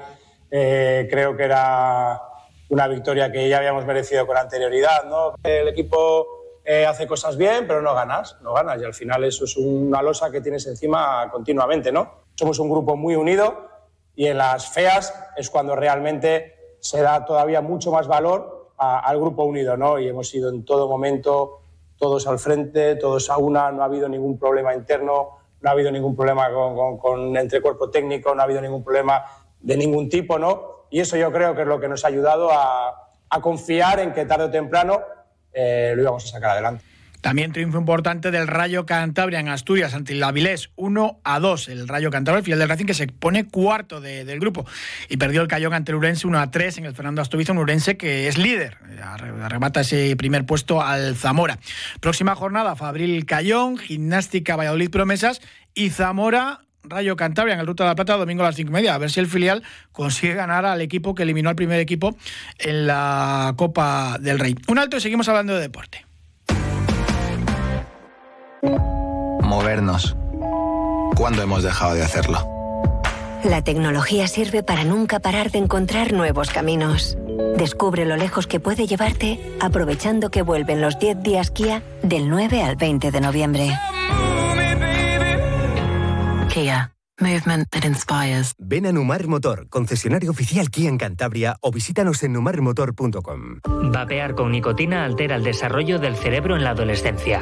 eh, 0.52 1.08
creo 1.10 1.36
que 1.36 1.44
era 1.44 2.22
una 2.70 2.88
victoria 2.88 3.32
que 3.32 3.48
ya 3.48 3.58
habíamos 3.58 3.86
merecido 3.86 4.26
con 4.26 4.38
anterioridad. 4.38 5.06
¿no? 5.06 5.36
El 5.44 5.68
equipo 5.68 6.28
eh, 6.64 6.86
hace 6.86 7.08
cosas 7.08 7.38
bien, 7.38 7.68
pero 7.68 7.82
no 7.82 7.94
ganas, 7.94 8.38
no 8.42 8.54
ganas. 8.54 8.82
Y 8.82 8.86
al 8.86 8.94
final 8.94 9.24
eso 9.24 9.46
es 9.46 9.56
una 9.58 10.02
losa 10.02 10.32
que 10.32 10.42
tienes 10.42 10.66
encima 10.68 11.30
continuamente. 11.32 11.92
¿no? 11.92 12.26
Somos 12.36 12.60
un 12.60 12.70
grupo 12.70 12.96
muy 12.96 13.16
unido 13.16 13.70
y 14.16 14.28
en 14.28 14.38
las 14.38 14.70
feas 14.70 15.14
es 15.36 15.50
cuando 15.50 15.76
realmente 15.76 16.78
se 16.80 17.02
da 17.02 17.26
todavía 17.26 17.62
mucho 17.62 17.92
más 17.92 18.08
valor 18.08 18.72
al 18.78 19.20
grupo 19.20 19.44
unido. 19.44 19.78
¿no? 19.78 20.00
Y 20.00 20.08
hemos 20.08 20.34
ido 20.34 20.50
en 20.50 20.66
todo 20.66 20.88
momento 20.88 21.62
todos 21.98 22.28
al 22.28 22.40
frente, 22.40 22.96
todos 22.96 23.30
a 23.30 23.38
una, 23.38 23.72
no 23.72 23.82
ha 23.82 23.86
habido 23.86 24.10
ningún 24.10 24.38
problema 24.38 24.74
interno, 24.74 25.38
no 25.62 25.70
ha 25.70 25.72
habido 25.72 25.92
ningún 25.92 26.16
problema 26.16 26.52
con, 26.52 26.98
con 26.98 27.38
entre 27.38 27.62
cuerpo 27.62 27.90
técnico, 27.90 28.36
no 28.36 28.42
ha 28.42 28.44
habido 28.44 28.62
ningún 28.62 28.84
problema 28.84 29.24
de 29.66 29.78
ningún 29.78 30.10
tipo, 30.10 30.40
¿no? 30.40 30.88
Y 30.92 31.00
eso 31.00 31.18
yo 31.18 31.32
creo 31.32 31.56
que 31.56 31.64
es 31.64 31.68
lo 31.68 31.80
que 31.80 31.90
nos 31.90 32.06
ha 32.06 32.08
ayudado 32.08 32.52
a, 32.52 33.02
confiar 33.42 34.00
en 34.00 34.14
que 34.14 34.24
tarde 34.24 34.46
o 34.46 34.50
temprano 34.50 35.02
eh, 35.52 35.92
lo 35.94 36.04
íbamos 36.04 36.24
a 36.24 36.28
sacar 36.28 36.52
adelante. 36.52 36.86
También 37.20 37.52
triunfo 37.52 37.78
importante 37.78 38.32
del 38.32 38.48
Rayo 38.48 38.86
Cantabria 38.86 39.42
en 39.42 39.50
Asturias 39.50 39.94
ante 39.94 40.14
el 40.14 40.24
Avilés 40.24 40.70
1 40.78 41.20
a 41.22 41.40
2. 41.42 41.68
El 41.68 41.88
Rayo 41.88 42.12
Cantabria, 42.12 42.38
el 42.38 42.46
final 42.46 42.60
del 42.60 42.70
Racing, 42.70 42.86
que 42.86 42.94
se 42.94 43.08
pone 43.08 43.46
cuarto 43.46 44.00
del 44.00 44.40
grupo. 44.40 44.66
Y 45.10 45.18
perdió 45.18 45.42
el 45.42 45.50
Cayón 45.50 45.74
ante 45.74 45.92
el 45.92 45.98
Urense 45.98 46.28
1 46.28 46.40
a 46.40 46.52
3 46.52 46.78
en 46.78 46.86
el 46.86 46.94
Fernando 46.94 47.22
Asturias, 47.22 47.50
un 47.50 47.58
Urense 47.58 47.98
que 47.98 48.30
es 48.30 48.38
líder. 48.38 48.78
Arrebata 49.02 49.82
ese 49.82 50.16
primer 50.16 50.46
puesto 50.46 50.82
al 50.82 51.16
Zamora. 51.16 51.58
Próxima 52.00 52.36
jornada, 52.36 52.78
Fabril 52.78 53.26
Cayón, 53.26 53.80
Gimnástica 53.80 54.56
Valladolid 54.56 54.92
Promesas 54.92 55.42
y 55.74 55.90
Zamora 55.90 56.65
Rayo 56.90 57.16
Cantabria 57.16 57.54
en 57.54 57.60
el 57.60 57.68
Ruta 57.68 57.84
de 57.84 57.90
la 57.90 57.96
Plata, 57.96 58.18
domingo 58.18 58.44
a 58.44 58.48
las 58.48 58.56
cinco 58.56 58.70
y 58.70 58.74
media. 58.74 58.96
A 58.96 58.98
ver 58.98 59.12
si 59.12 59.20
el 59.20 59.28
filial 59.28 59.64
consigue 59.92 60.34
ganar 60.34 60.66
al 60.66 60.82
equipo 60.82 61.16
que 61.16 61.24
eliminó 61.24 61.50
al 61.50 61.56
primer 61.56 61.80
equipo 61.80 62.16
en 62.60 62.88
la 62.88 63.54
Copa 63.56 64.18
del 64.20 64.40
Rey. 64.40 64.56
Un 64.68 64.80
alto 64.80 64.98
y 64.98 65.02
seguimos 65.02 65.28
hablando 65.30 65.54
de 65.54 65.62
deporte. 65.62 66.06
Movernos. 69.42 70.16
¿Cuándo 71.16 71.42
hemos 71.42 71.64
dejado 71.64 71.94
de 71.96 72.04
hacerlo? 72.04 72.56
La 73.44 73.64
tecnología 73.64 74.28
sirve 74.28 74.64
para 74.64 74.84
nunca 74.84 75.20
parar 75.20 75.52
de 75.52 75.60
encontrar 75.60 76.14
nuevos 76.14 76.50
caminos. 76.50 77.16
Descubre 77.58 78.06
lo 78.06 78.18
lejos 78.18 78.48
que 78.48 78.60
puede 78.60 78.88
llevarte 78.88 79.40
aprovechando 79.62 80.32
que 80.32 80.42
vuelven 80.42 80.82
los 80.82 80.98
10 80.98 81.22
días 81.22 81.52
Kia 81.52 81.84
del 82.02 82.28
9 82.28 82.64
al 82.64 82.76
20 82.76 83.12
de 83.12 83.22
noviembre. 83.22 83.70
Movement 87.20 87.68
that 87.72 87.84
inspires. 87.84 88.54
Ven 88.58 88.86
a 88.86 88.94
Numar 88.94 89.28
Motor, 89.28 89.68
concesionario 89.68 90.32
oficial 90.32 90.70
Kia 90.70 90.88
en 90.88 90.98
Cantabria 90.98 91.58
o 91.60 91.70
visítanos 91.70 92.24
en 92.24 92.32
numarmotor.com. 92.32 93.60
Vapear 93.92 94.36
con 94.36 94.52
nicotina 94.54 95.04
altera 95.04 95.36
el 95.36 95.44
desarrollo 95.44 96.00
del 96.00 96.16
cerebro 96.16 96.56
en 96.56 96.64
la 96.64 96.70
adolescencia. 96.70 97.42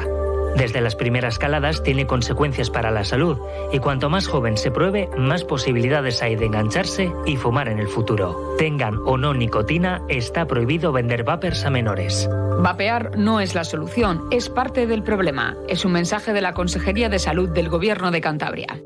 Desde 0.56 0.80
las 0.80 0.96
primeras 0.96 1.38
caladas 1.38 1.84
tiene 1.84 2.08
consecuencias 2.08 2.70
para 2.70 2.90
la 2.90 3.04
salud 3.04 3.38
y 3.72 3.78
cuanto 3.78 4.10
más 4.10 4.26
joven 4.26 4.56
se 4.56 4.72
pruebe, 4.72 5.08
más 5.16 5.44
posibilidades 5.44 6.20
hay 6.20 6.34
de 6.34 6.46
engancharse 6.46 7.12
y 7.24 7.36
fumar 7.36 7.68
en 7.68 7.78
el 7.78 7.86
futuro. 7.86 8.56
Tengan 8.58 8.96
o 9.04 9.16
no 9.16 9.32
nicotina, 9.32 10.02
está 10.08 10.46
prohibido 10.46 10.90
vender 10.90 11.22
vapers 11.22 11.64
a 11.64 11.70
menores. 11.70 12.28
Vapear 12.60 13.16
no 13.16 13.38
es 13.38 13.54
la 13.54 13.62
solución, 13.62 14.22
es 14.32 14.48
parte 14.48 14.88
del 14.88 15.04
problema. 15.04 15.56
Es 15.68 15.84
un 15.84 15.92
mensaje 15.92 16.32
de 16.32 16.40
la 16.40 16.52
Consejería 16.52 17.08
de 17.08 17.20
Salud 17.20 17.48
del 17.48 17.68
Gobierno 17.68 18.10
de 18.10 18.20
Cantabria. 18.20 18.80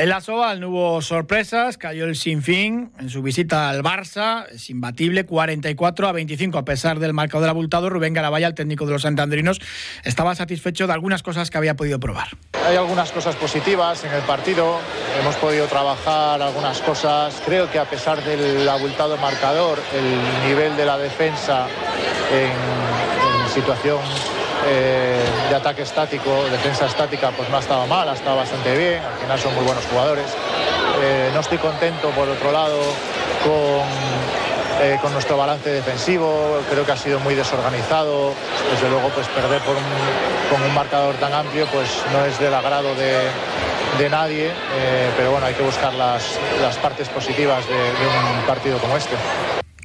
En 0.00 0.08
la 0.08 0.22
Soval 0.22 0.60
no 0.60 0.70
hubo 0.70 1.02
sorpresas, 1.02 1.76
cayó 1.76 2.06
el 2.06 2.16
Sinfín 2.16 2.90
en 2.98 3.10
su 3.10 3.20
visita 3.20 3.68
al 3.68 3.82
Barça, 3.82 4.46
es 4.50 4.70
imbatible, 4.70 5.26
44 5.26 6.08
a 6.08 6.12
25 6.12 6.56
a 6.56 6.64
pesar 6.64 7.00
del 7.00 7.12
marcador 7.12 7.50
abultado. 7.50 7.90
Rubén 7.90 8.14
Garabaya, 8.14 8.46
el 8.46 8.54
técnico 8.54 8.86
de 8.86 8.92
los 8.92 9.02
santanderinos, 9.02 9.60
estaba 10.02 10.34
satisfecho 10.34 10.86
de 10.86 10.94
algunas 10.94 11.22
cosas 11.22 11.50
que 11.50 11.58
había 11.58 11.76
podido 11.76 12.00
probar. 12.00 12.28
Hay 12.66 12.76
algunas 12.76 13.12
cosas 13.12 13.36
positivas 13.36 14.02
en 14.02 14.12
el 14.12 14.22
partido, 14.22 14.78
hemos 15.20 15.36
podido 15.36 15.66
trabajar 15.66 16.40
algunas 16.40 16.80
cosas. 16.80 17.38
Creo 17.44 17.70
que 17.70 17.78
a 17.78 17.84
pesar 17.84 18.24
del 18.24 18.66
abultado 18.70 19.18
marcador, 19.18 19.78
el 19.94 20.48
nivel 20.48 20.78
de 20.78 20.86
la 20.86 20.96
defensa 20.96 21.66
en, 22.32 23.42
en 23.42 23.50
situación 23.52 24.00
eh, 24.66 25.18
de 25.48 25.54
ataque 25.54 25.82
estático, 25.82 26.44
defensa 26.50 26.86
estática, 26.86 27.30
pues 27.30 27.48
no 27.48 27.56
ha 27.56 27.60
estado 27.60 27.86
mal, 27.86 28.08
ha 28.08 28.12
estado 28.12 28.36
bastante 28.36 28.76
bien, 28.76 29.02
al 29.02 29.18
final 29.18 29.38
son 29.38 29.54
muy 29.54 29.64
buenos 29.64 29.84
jugadores. 29.86 30.26
Eh, 31.02 31.30
no 31.32 31.40
estoy 31.40 31.58
contento, 31.58 32.10
por 32.10 32.28
otro 32.28 32.52
lado, 32.52 32.78
con, 33.42 34.86
eh, 34.86 34.98
con 35.00 35.12
nuestro 35.12 35.36
balance 35.36 35.70
defensivo, 35.70 36.60
creo 36.70 36.84
que 36.84 36.92
ha 36.92 36.96
sido 36.96 37.20
muy 37.20 37.34
desorganizado, 37.34 38.34
desde 38.70 38.88
luego 38.90 39.08
pues 39.10 39.26
perder 39.28 39.60
por 39.62 39.76
con 40.50 40.62
un 40.62 40.74
marcador 40.74 41.14
tan 41.16 41.32
amplio 41.32 41.66
pues 41.66 42.02
no 42.12 42.24
es 42.24 42.38
del 42.40 42.52
agrado 42.52 42.94
de, 42.96 44.08
nadie, 44.08 44.50
pero 45.16 45.30
bueno, 45.30 45.46
hay 45.46 45.52
que 45.52 45.62
buscar 45.62 45.92
las, 45.92 46.38
las 46.62 46.76
partes 46.78 47.06
positivas 47.10 47.66
de 47.68 47.74
un 47.74 48.46
partido 48.46 48.78
como 48.78 48.96
este. 48.96 49.14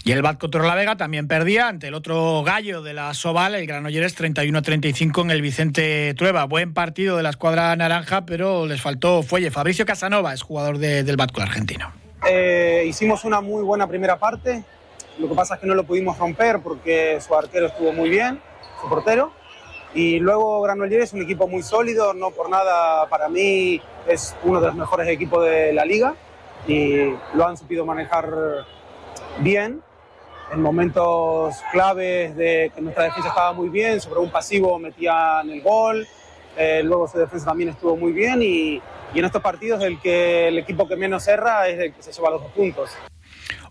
Y 0.08 0.12
el 0.12 0.22
Bat 0.22 0.38
contra 0.38 0.62
la 0.62 0.76
Vega 0.76 0.96
también 0.98 1.28
perdía 1.28 1.68
ante 1.68 1.88
el 1.88 1.96
otro 1.96 2.44
gallo 2.44 2.84
de 2.84 2.94
la 2.94 3.12
Soval, 3.16 3.56
el 3.56 3.66
Granollers 3.66 4.16
31-35 4.16 5.24
en 5.24 5.32
el 5.32 5.42
Vicente 5.42 6.14
Trueba. 6.14 6.46
Buen 6.46 6.76
partido 6.76 7.18
de 7.18 7.24
la 7.24 7.32
escuadra 7.32 7.76
naranja, 7.76 8.24
pero 8.24 8.68
les 8.68 8.80
faltó 8.80 9.24
fuelle. 9.24 9.50
Fabricio 9.50 9.84
Casanova 9.84 10.32
es 10.32 10.44
jugador 10.44 10.78
del 10.78 11.18
Batco 11.18 11.42
argentino. 11.42 11.92
Eh, 12.30 12.86
hicimos 12.88 13.26
una 13.26 13.42
muy 13.42 13.64
buena 13.64 13.88
primera 13.88 14.20
parte. 14.20 14.64
Lo 15.18 15.28
que 15.28 15.34
pasa 15.34 15.56
es 15.56 15.62
que 15.62 15.66
no 15.66 15.74
lo 15.74 15.86
pudimos 15.86 16.20
romper 16.20 16.60
porque 16.60 17.20
su 17.20 17.34
arquero 17.34 17.66
estuvo 17.66 17.92
muy 17.92 18.12
bien, 18.12 18.40
su 18.80 18.88
portero. 18.88 19.32
Y 19.96 20.20
luego 20.20 20.62
Granollers 20.62 21.06
es 21.06 21.14
un 21.14 21.24
equipo 21.24 21.48
muy 21.48 21.64
sólido, 21.64 22.14
no 22.14 22.30
por 22.30 22.52
nada 22.52 23.10
para 23.10 23.28
mí 23.28 23.82
es 24.08 24.36
uno 24.44 24.62
de 24.62 24.68
los 24.68 24.76
mejores 24.76 25.08
equipos 25.08 25.44
de 25.44 25.74
la 25.74 25.84
liga 25.84 26.14
y 26.68 27.12
lo 27.34 27.48
han 27.48 27.58
sabido 27.58 27.88
manejar 27.88 28.30
bien 29.40 29.82
en 30.52 30.62
momentos 30.62 31.56
claves 31.72 32.36
de 32.36 32.72
que 32.74 32.82
nuestra 32.82 33.06
defensa 33.06 33.30
estaba 33.30 33.54
muy 33.54 33.70
bien, 33.70 34.00
sobre 34.00 34.20
un 34.20 34.30
pasivo 34.30 34.78
metían 34.80 35.50
el 35.50 35.62
gol, 35.62 36.08
eh, 36.58 36.82
luego 36.84 37.08
su 37.08 37.18
defensa 37.18 37.48
también 37.48 37.70
estuvo 37.70 37.96
muy 37.96 38.12
bien 38.12 38.42
y, 38.42 38.82
en 39.14 39.24
estos 39.24 39.42
partidos 39.42 39.82
el, 39.82 40.00
que, 40.02 40.50
el 40.50 40.58
equipo 40.58 40.88
que 40.88 40.98
menos 40.98 41.26
erra 41.30 41.70
es 41.70 41.80
el 41.80 41.94
que 41.94 42.04
se 42.04 42.12
lleva 42.12 42.32
los 42.32 42.42
dos 42.42 42.52
puntos. 42.52 42.90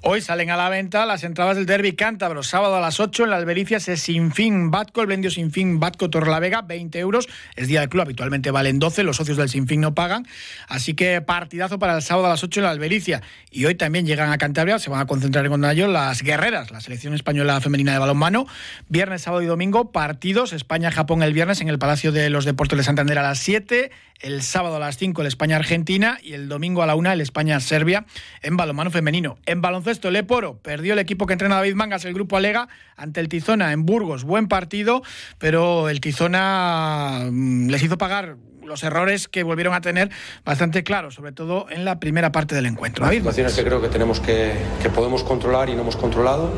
Hoy 0.07 0.21
salen 0.21 0.51
a 0.51 0.59
la 0.59 0.69
venta 0.69 1.07
las 1.07 1.25
entradas 1.25 1.57
del 1.57 1.64
Derby 1.64 1.93
Cántabro, 1.93 2.43
sábado 2.43 2.77
a 2.77 2.81
las 2.81 3.01
8 3.01 3.25
en 3.25 3.31
la 3.31 3.37
Albericia 3.37 3.81
se 3.81 3.97
Sinfín 3.97 4.71
Batco, 4.71 5.01
el 5.01 5.07
vendió 5.07 5.31
Sinfín 5.31 5.81
Batco 5.81 6.11
Torlavega, 6.11 6.61
20 6.61 6.99
euros, 6.99 7.27
es 7.57 7.69
día 7.69 7.81
del 7.81 7.88
club, 7.88 8.03
habitualmente 8.03 8.51
valen 8.51 8.79
12, 8.79 9.03
los 9.03 9.17
socios 9.17 9.38
del 9.38 9.49
Sinfín 9.49 9.81
no 9.81 9.95
pagan, 9.95 10.27
así 10.69 10.93
que 10.93 11.23
partidazo 11.23 11.79
para 11.79 11.97
el 11.97 12.03
sábado 12.03 12.27
a 12.27 12.29
las 12.29 12.45
8 12.45 12.61
en 12.61 12.64
la 12.64 12.71
Albericia. 12.73 13.23
Y 13.51 13.64
hoy 13.64 13.77
también 13.77 14.05
llegan 14.05 14.31
a 14.31 14.37
Cantabria, 14.37 14.79
se 14.79 14.90
van 14.90 15.01
a 15.01 15.07
concentrar 15.07 15.43
en 15.47 15.51
Gondayo 15.51 15.88
las 15.88 16.21
guerreras, 16.21 16.71
la 16.71 16.83
selección 16.83 17.14
española 17.14 17.59
femenina 17.62 17.95
de 17.95 17.99
balonmano, 17.99 18.47
viernes, 18.90 19.23
sábado 19.23 19.40
y 19.40 19.47
domingo, 19.47 19.90
partidos, 19.90 20.53
España-Japón 20.53 21.23
el 21.23 21.33
viernes 21.33 21.62
en 21.62 21.71
el 21.71 21.79
Palacio 21.79 22.12
de 22.12 22.29
los 22.29 22.45
Deportes 22.45 22.77
de 22.77 22.85
Santander 22.85 23.17
a 23.17 23.23
las 23.23 23.38
7, 23.38 23.90
el 24.21 24.43
sábado 24.43 24.77
a 24.77 24.79
las 24.79 24.97
5 24.97 25.23
el 25.23 25.29
España-Argentina 25.29 26.19
y 26.23 26.35
el 26.35 26.49
domingo 26.49 26.83
a 26.83 26.87
la 26.87 26.95
1 26.95 27.12
el 27.12 27.21
España-Serbia 27.21 28.05
en 28.43 28.57
balonmano 28.57 28.90
femenino. 28.90 29.38
En 29.47 29.61
baloncesto, 29.61 29.94
Leporo 30.03 30.59
perdió 30.59 30.93
el 30.93 30.99
equipo 30.99 31.27
que 31.27 31.33
entrena 31.33 31.57
David 31.57 31.75
Mangas, 31.75 32.05
el 32.05 32.15
grupo 32.15 32.37
Alega, 32.37 32.69
ante 32.97 33.21
el 33.21 33.29
Tizona 33.29 33.73
en 33.73 33.87
Burgos. 33.87 34.25
Buen 34.25 34.49
partido, 34.49 35.03
pero 35.39 35.89
el 35.89 36.01
Tizona 36.01 37.29
mm, 37.31 37.69
les 37.69 37.83
hizo 37.83 37.99
pagar 37.99 38.37
los 38.65 38.83
errores 38.83 39.29
que 39.29 39.43
volvieron 39.43 39.75
a 39.75 39.81
tener 39.81 40.11
bastante 40.45 40.83
claros, 40.85 41.15
sobre 41.15 41.33
todo 41.33 41.67
en 41.71 41.85
la 41.85 42.01
primera 42.01 42.33
parte 42.33 42.55
del 42.55 42.67
encuentro. 42.67 43.09
Situaciones 43.11 43.55
que 43.55 43.65
creo 43.65 43.83
que 43.83 43.89
tenemos 43.89 44.21
que, 44.21 44.53
que 44.83 44.89
podemos 44.89 45.23
controlar 45.23 45.69
y 45.69 45.75
no 45.75 45.83
hemos 45.83 45.97
controlado 45.97 46.51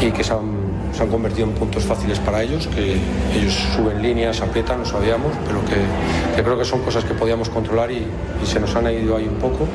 y 0.00 0.10
que 0.12 0.24
se 0.24 0.32
han 0.32 0.76
se 0.96 1.02
han 1.02 1.10
convertido 1.10 1.46
en 1.46 1.52
puntos 1.52 1.84
fáciles 1.84 2.18
para 2.18 2.42
ellos, 2.42 2.66
que 2.68 2.96
ellos 3.34 3.52
suben 3.74 4.00
líneas, 4.00 4.40
aprietan, 4.40 4.78
lo 4.78 4.86
sabíamos, 4.86 5.32
pero 5.46 5.62
que, 5.64 6.42
creo 6.42 6.58
que 6.58 6.64
son 6.64 6.80
cosas 6.80 7.04
que 7.04 7.12
podíamos 7.12 7.50
controlar 7.50 7.90
y, 7.90 8.06
se 8.44 8.58
nos 8.60 8.74
han 8.76 8.90
ido 8.90 9.16
ahí 9.16 9.28
un 9.28 9.36
poco. 9.36 9.66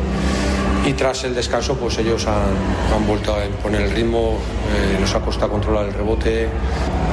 Y 0.85 0.93
tras 0.93 1.23
el 1.25 1.35
descanso, 1.35 1.75
pues 1.75 1.97
ellos 1.99 2.25
han, 2.25 3.05
vuelto 3.05 3.35
a 3.35 3.45
imponer 3.45 3.81
el 3.81 3.91
ritmo, 3.91 4.37
eh, 4.75 4.97
nos 4.99 5.13
ha 5.13 5.19
costado 5.19 5.51
controlar 5.51 5.85
el 5.85 5.93
rebote. 5.93 6.47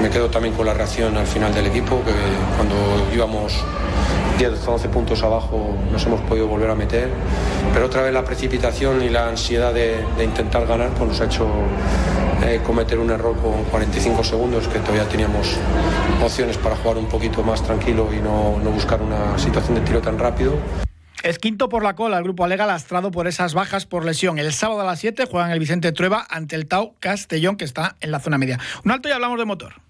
Me 0.01 0.09
quedo 0.09 0.31
también 0.31 0.55
con 0.55 0.65
la 0.65 0.73
reacción 0.73 1.17
al 1.17 1.27
final 1.27 1.53
del 1.55 1.67
equipo, 1.67 2.03
que 2.03 2.13
cuando 2.57 2.75
íbamos 3.15 3.63
10 4.39 4.69
o 4.69 4.73
12 4.73 4.89
puntos 4.89 5.23
abajo 5.23 5.75
nos 5.93 6.07
hemos 6.07 6.21
podido 6.23 6.47
volver 6.47 6.71
a 6.71 6.75
meter, 6.75 7.11
pero 7.75 7.87
otra 7.87 8.03
vez 8.03 8.13
la 8.13 8.25
precipitación 8.25 9.03
y 9.03 9.09
la 9.09 9.29
ansiedad 9.29 9.75
de, 9.75 10.05
intentar 10.23 10.65
ganar 10.67 10.91
pues 10.91 11.09
nos 11.11 11.21
ha 11.21 11.25
hecho 11.25 11.47
eh, 12.45 12.61
cometer 12.65 13.01
un 13.01 13.11
error 13.11 13.37
con 13.37 13.65
45 13.65 14.23
segundos, 14.23 14.69
que 14.69 14.79
todavía 14.79 15.09
teníamos 15.09 15.57
opciones 16.25 16.57
para 16.57 16.77
jugar 16.77 16.99
un 16.99 17.07
poquito 17.07 17.43
más 17.43 17.63
tranquilo 17.63 18.09
y 18.17 18.21
no 18.21 18.71
buscar 18.71 19.03
una 19.03 19.37
situación 19.39 19.75
de 19.75 19.81
tiro 19.83 20.01
tan 20.01 20.19
rápido. 20.19 20.53
Es 21.23 21.39
quinto 21.39 21.69
por 21.69 21.83
la 21.83 21.97
cola 21.97 22.19
el 22.19 22.25
grupo 22.25 22.45
Alega 22.45 22.65
lastrado 22.65 23.11
por 23.11 23.27
esas 23.27 23.53
bajas 23.53 23.87
por 23.87 24.05
lesión. 24.05 24.39
El 24.39 24.53
sábado 24.53 24.83
a 24.83 24.85
las 24.85 25.01
7 25.01 25.27
juegan 25.27 25.51
el 25.51 25.59
Vicente 25.59 25.91
Trueba 25.91 26.25
ante 26.31 26.55
el 26.55 26.67
Tau 26.67 26.95
Castellón 27.01 27.57
que 27.57 27.65
está 27.65 27.97
en 28.01 28.13
la 28.13 28.21
zona 28.21 28.39
media. 28.39 28.61
Un 28.85 28.93
alto 28.93 29.09
y 29.09 29.13
hablamos 29.13 29.39
de 29.39 29.45
motor. 29.45 29.88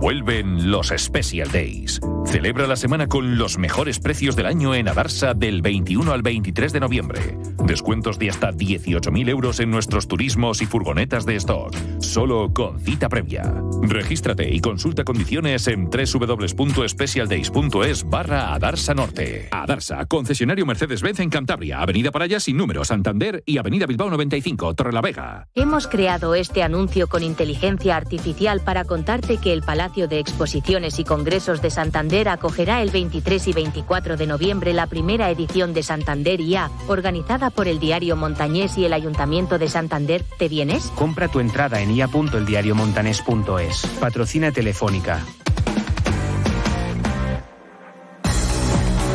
Vuelven 0.00 0.70
los 0.70 0.92
Special 0.96 1.50
Days. 1.50 2.00
Celebra 2.24 2.68
la 2.68 2.76
semana 2.76 3.08
con 3.08 3.36
los 3.36 3.58
mejores 3.58 3.98
precios 3.98 4.36
del 4.36 4.46
año 4.46 4.76
en 4.76 4.86
Adarsa 4.86 5.34
del 5.34 5.60
21 5.60 6.12
al 6.12 6.22
23 6.22 6.72
de 6.72 6.78
noviembre. 6.78 7.36
Descuentos 7.64 8.16
de 8.16 8.30
hasta 8.30 8.52
18.000 8.52 9.28
euros 9.28 9.58
en 9.58 9.72
nuestros 9.72 10.06
turismos 10.06 10.62
y 10.62 10.66
furgonetas 10.66 11.26
de 11.26 11.34
stock. 11.36 11.74
Solo 11.98 12.52
con 12.54 12.78
cita 12.78 13.08
previa. 13.08 13.52
Regístrate 13.82 14.54
y 14.54 14.60
consulta 14.60 15.02
condiciones 15.02 15.66
en 15.66 15.90
www.specialdays.es 15.90 18.08
barra 18.08 18.54
Adarsa 18.54 18.94
Norte. 18.94 19.48
Adarsa, 19.50 20.06
concesionario 20.06 20.64
Mercedes-Benz 20.64 21.18
en 21.20 21.30
Cantabria, 21.30 21.80
Avenida 21.80 22.12
Paraya 22.12 22.38
sin 22.38 22.56
número, 22.56 22.84
Santander 22.84 23.42
y 23.46 23.58
Avenida 23.58 23.86
Bilbao 23.86 24.10
95, 24.10 24.74
Torrelavega. 24.74 25.48
Hemos 25.56 25.88
creado 25.88 26.36
este 26.36 26.62
anuncio 26.62 27.08
con 27.08 27.24
inteligencia 27.24 27.96
artificial 27.96 28.60
para 28.60 28.84
contarte 28.84 29.38
que 29.38 29.52
el 29.52 29.62
Palacio 29.62 29.87
de 29.88 30.18
Exposiciones 30.18 30.98
y 30.98 31.04
Congresos 31.04 31.62
de 31.62 31.70
Santander 31.70 32.28
acogerá 32.28 32.82
el 32.82 32.90
23 32.90 33.48
y 33.48 33.52
24 33.54 34.18
de 34.18 34.26
noviembre 34.26 34.74
la 34.74 34.86
primera 34.86 35.30
edición 35.30 35.72
de 35.72 35.82
Santander 35.82 36.42
IA, 36.42 36.70
organizada 36.88 37.48
por 37.48 37.68
el 37.68 37.78
diario 37.78 38.14
Montañés 38.14 38.76
y 38.76 38.84
el 38.84 38.92
Ayuntamiento 38.92 39.58
de 39.58 39.68
Santander. 39.68 40.24
¿Te 40.38 40.48
vienes? 40.48 40.92
Compra 40.94 41.28
tu 41.28 41.40
entrada 41.40 41.80
en 41.80 41.92
ia.eldiariomontanés.es. 41.92 43.86
Patrocina 43.98 44.52
Telefónica. 44.52 45.24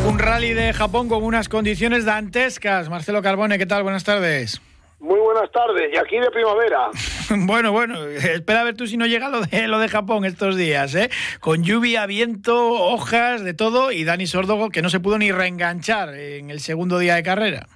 Un 0.07 0.17
rally 0.17 0.53
de 0.53 0.73
Japón 0.73 1.07
con 1.07 1.23
unas 1.23 1.49
condiciones 1.49 2.03
dantescas. 2.03 2.89
Marcelo 2.89 3.21
Carbone, 3.21 3.59
¿qué 3.59 3.67
tal? 3.67 3.83
Buenas 3.83 4.03
tardes. 4.03 4.59
Muy 5.03 5.19
buenas 5.19 5.51
tardes, 5.51 5.91
y 5.93 5.97
aquí 5.97 6.17
de 6.17 6.31
primavera. 6.31 6.89
bueno, 7.45 7.73
bueno, 7.73 8.01
espera 8.05 8.61
a 8.61 8.63
ver 8.63 8.77
tú 8.77 8.87
si 8.87 8.95
no 8.95 9.05
llega 9.05 9.27
lo 9.27 9.41
de, 9.41 9.67
lo 9.67 9.77
de 9.79 9.89
Japón 9.89 10.23
estos 10.23 10.55
días, 10.55 10.95
¿eh? 10.95 11.09
Con 11.41 11.61
lluvia, 11.61 12.05
viento, 12.05 12.71
hojas, 12.71 13.43
de 13.43 13.53
todo, 13.53 13.91
y 13.91 14.05
Dani 14.05 14.27
Sordogo 14.27 14.69
que 14.69 14.81
no 14.81 14.89
se 14.89 15.01
pudo 15.01 15.17
ni 15.17 15.29
reenganchar 15.33 16.15
en 16.15 16.49
el 16.49 16.61
segundo 16.61 16.99
día 16.99 17.15
de 17.15 17.23
carrera. 17.23 17.67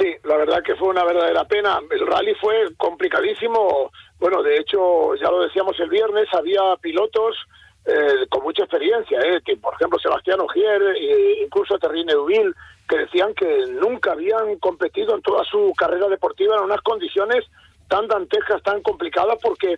Sí, 0.00 0.16
la 0.24 0.36
verdad 0.36 0.60
que 0.64 0.74
fue 0.74 0.88
una 0.88 1.04
verdadera 1.04 1.44
pena. 1.44 1.78
El 1.92 2.04
rally 2.04 2.34
fue 2.40 2.74
complicadísimo. 2.76 3.92
Bueno, 4.18 4.42
de 4.42 4.56
hecho, 4.56 5.14
ya 5.14 5.30
lo 5.30 5.42
decíamos 5.42 5.78
el 5.78 5.90
viernes, 5.90 6.26
había 6.32 6.74
pilotos 6.80 7.36
eh, 7.86 8.26
con 8.28 8.42
mucha 8.42 8.64
experiencia, 8.64 9.20
¿eh? 9.20 9.40
que 9.44 9.56
por 9.58 9.74
ejemplo 9.74 9.96
Sebastián 10.00 10.40
Ogier, 10.40 10.82
e 10.96 11.44
incluso 11.44 11.78
Terrine 11.78 12.14
Duville, 12.14 12.52
que 12.88 12.98
decían 12.98 13.34
que 13.34 13.66
nunca 13.80 14.12
habían 14.12 14.56
competido 14.58 15.14
en 15.14 15.22
toda 15.22 15.44
su 15.44 15.72
carrera 15.76 16.08
deportiva 16.08 16.56
en 16.56 16.64
unas 16.64 16.80
condiciones 16.80 17.44
tan 17.88 18.06
dantescas, 18.06 18.62
tan 18.62 18.82
complicadas, 18.82 19.38
porque 19.42 19.76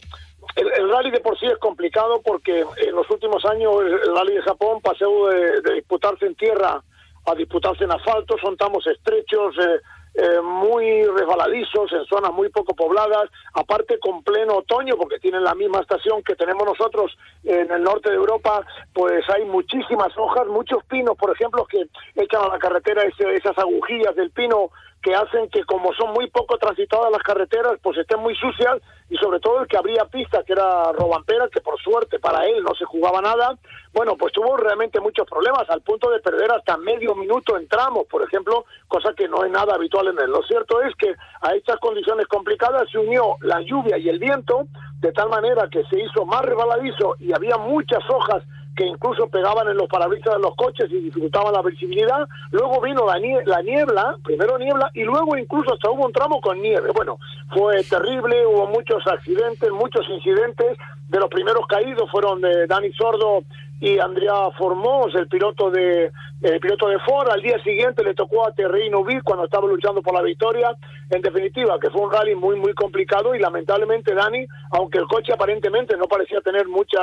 el, 0.57 0.91
rally 0.91 1.11
de 1.11 1.21
por 1.21 1.39
sí 1.39 1.47
es 1.47 1.59
complicado 1.59 2.21
porque 2.23 2.65
en 2.77 2.95
los 2.95 3.09
últimos 3.11 3.45
años 3.45 3.73
el, 3.83 4.15
rally 4.15 4.35
de 4.35 4.43
Japón 4.43 4.81
pasó 4.83 5.29
de, 5.29 5.75
disputarse 5.75 6.27
en 6.27 6.35
tierra 6.35 6.83
a 7.27 7.35
disputarse 7.35 7.85
en 7.85 7.93
asfalto, 7.93 8.37
son 8.43 8.57
tramos 8.57 8.87
estrechos, 8.87 9.55
eh, 9.59 9.81
eh, 10.15 10.41
muy 10.43 11.05
resbaladizos, 11.05 11.93
en 11.93 12.05
zonas 12.07 12.33
muy 12.33 12.49
poco 12.49 12.75
pobladas, 12.75 13.31
aparte 13.55 13.99
con 13.99 14.23
pleno 14.23 14.57
otoño, 14.59 14.97
porque 14.97 15.19
tienen 15.19 15.45
la 15.45 15.55
misma 15.55 15.81
estación 15.81 16.23
que 16.23 16.35
tenemos 16.35 16.65
nosotros 16.65 17.17
en 17.45 17.71
el 17.71 17.83
norte 17.83 18.11
de 18.11 18.17
Europa, 18.17 18.65
pues 18.93 19.25
hay 19.31 19.45
muchísimas 19.45 20.17
hojas, 20.19 20.47
muchos 20.49 20.85
pinos, 20.85 21.17
por 21.17 21.31
ejemplo, 21.31 21.65
que 21.67 21.87
echan 22.17 22.43
a 22.43 22.49
la 22.49 22.59
carretera 22.59 23.03
esas 23.05 23.57
agujillas 23.59 24.15
del 24.17 24.31
pino 24.31 24.71
que 25.03 25.15
hacen 25.15 25.49
que 25.49 25.65
como 25.65 25.93
son 25.95 26.13
muy 26.13 26.29
poco 26.29 26.59
transitadas 26.59 27.11
las 27.11 27.23
carreteras, 27.23 27.75
pues 27.83 27.97
estén 27.99 28.21
muy 28.21 28.35
sucias 28.37 28.79
y 29.09 29.17
sobre 29.17 29.41
todo 29.41 29.63
el 29.63 29.67
que 29.67 29.77
abría 29.77 30.05
pista, 30.05 30.43
que 30.45 30.53
era 30.53 30.93
Robampera, 30.93 31.49
que 31.49 31.61
por 31.61 31.81
suerte 31.81 32.19
para 32.19 32.45
él 32.47 32.63
no 32.63 32.75
se 32.75 32.85
jugaba 32.85 33.21
nada, 33.21 33.59
bueno, 33.93 34.17
pues 34.17 34.33
tuvo 34.33 34.57
realmente 34.57 35.01
muchos 35.01 35.27
problemas, 35.27 35.69
al 35.69 35.81
punto 35.81 36.11
de 36.11 36.21
perder 36.21 36.53
hasta 36.53 36.77
medio 36.77 37.15
minuto 37.15 37.57
en 37.57 37.67
tramos, 37.67 38.07
por 38.07 38.23
ejemplo, 38.23 38.65
cosa 38.87 39.13
que 39.15 39.27
no 39.27 39.45
es 39.45 39.51
nada 39.51 39.75
habitual 39.75 40.09
en 40.09 40.19
él. 40.21 40.31
Lo 40.31 40.43
cierto 40.43 40.81
es 40.83 40.95
que 40.97 41.15
a 41.41 41.55
estas 41.55 41.79
condiciones 41.81 42.27
complicadas 42.29 42.89
se 42.91 42.99
unió 42.99 43.37
la 43.41 43.61
lluvia 43.63 43.99
y 43.99 44.09
el 44.09 44.19
viento, 44.19 44.67
de 45.01 45.13
tal 45.13 45.29
manera 45.31 45.69
que 45.69 45.83
se 45.85 45.99
hizo 45.99 46.25
más 46.25 46.43
rebaladizo 46.43 47.17
y 47.19 47.33
había 47.33 47.57
muchas 47.57 48.03
hojas 48.11 48.45
que 48.77 48.87
incluso 48.87 49.29
pegaban 49.29 49.69
en 49.69 49.77
los 49.77 49.89
parabrisas 49.89 50.35
de 50.35 50.41
los 50.41 50.55
coches 50.55 50.91
y 50.91 51.01
dificultaban 51.01 51.53
la 51.53 51.63
visibilidad. 51.63 52.29
Luego 52.51 52.81
vino 52.81 53.07
la, 53.07 53.19
la 53.45 53.63
niebla, 53.63 54.17
primero 54.23 54.59
niebla, 54.59 54.91
y 54.95 55.03
luego 55.03 55.37
incluso 55.37 55.75
hasta 55.75 55.91
hubo 55.91 56.07
un 56.07 56.13
tramo 56.13 56.41
con 56.41 56.61
nieve. 56.61 56.91
Bueno, 56.95 57.19
fue 57.55 57.83
terrible, 57.85 58.47
hubo 58.47 58.67
muchos 58.69 59.07
accidentes, 59.07 59.71
muchos 59.73 60.09
incidentes. 60.09 60.79
De 61.09 61.19
los 61.19 61.29
primeros 61.29 61.67
caídos 61.67 62.09
fueron 62.11 62.41
de 62.41 62.67
Dani 62.69 62.93
Sordo 62.93 63.43
y 63.81 63.99
Andrea 63.99 64.51
Formós, 64.59 65.15
el 65.15 65.27
piloto 65.27 65.71
de 65.71 66.13
el 66.43 66.61
piloto 66.61 66.89
de 66.89 66.99
Ford. 67.01 67.29
Al 67.31 67.41
día 67.41 67.63
siguiente 67.63 68.05
le 68.05 68.15
tocó 68.15 68.47
a 68.47 68.53
Terry 68.53 68.91
Nubil 68.91 69.23
cuando 69.23 69.47
estaba 69.47 69.67
luchando 69.67 70.03
por 70.03 70.15
la 70.15 70.23
victoria. 70.23 70.77
En 71.11 71.23
definitiva, 71.23 71.79
que 71.81 71.91
fue 71.91 72.03
un 72.03 72.13
rally 72.13 72.35
muy 72.35 72.57
muy 72.57 72.75
complicado 72.75 73.35
y 73.35 73.39
lamentablemente 73.39 74.15
Dani, 74.15 74.47
aunque 74.73 74.99
el 74.99 75.07
coche 75.07 75.33
aparentemente 75.33 75.97
no 75.97 76.07
parecía 76.07 76.41
tener 76.43 76.69
mucha, 76.69 77.01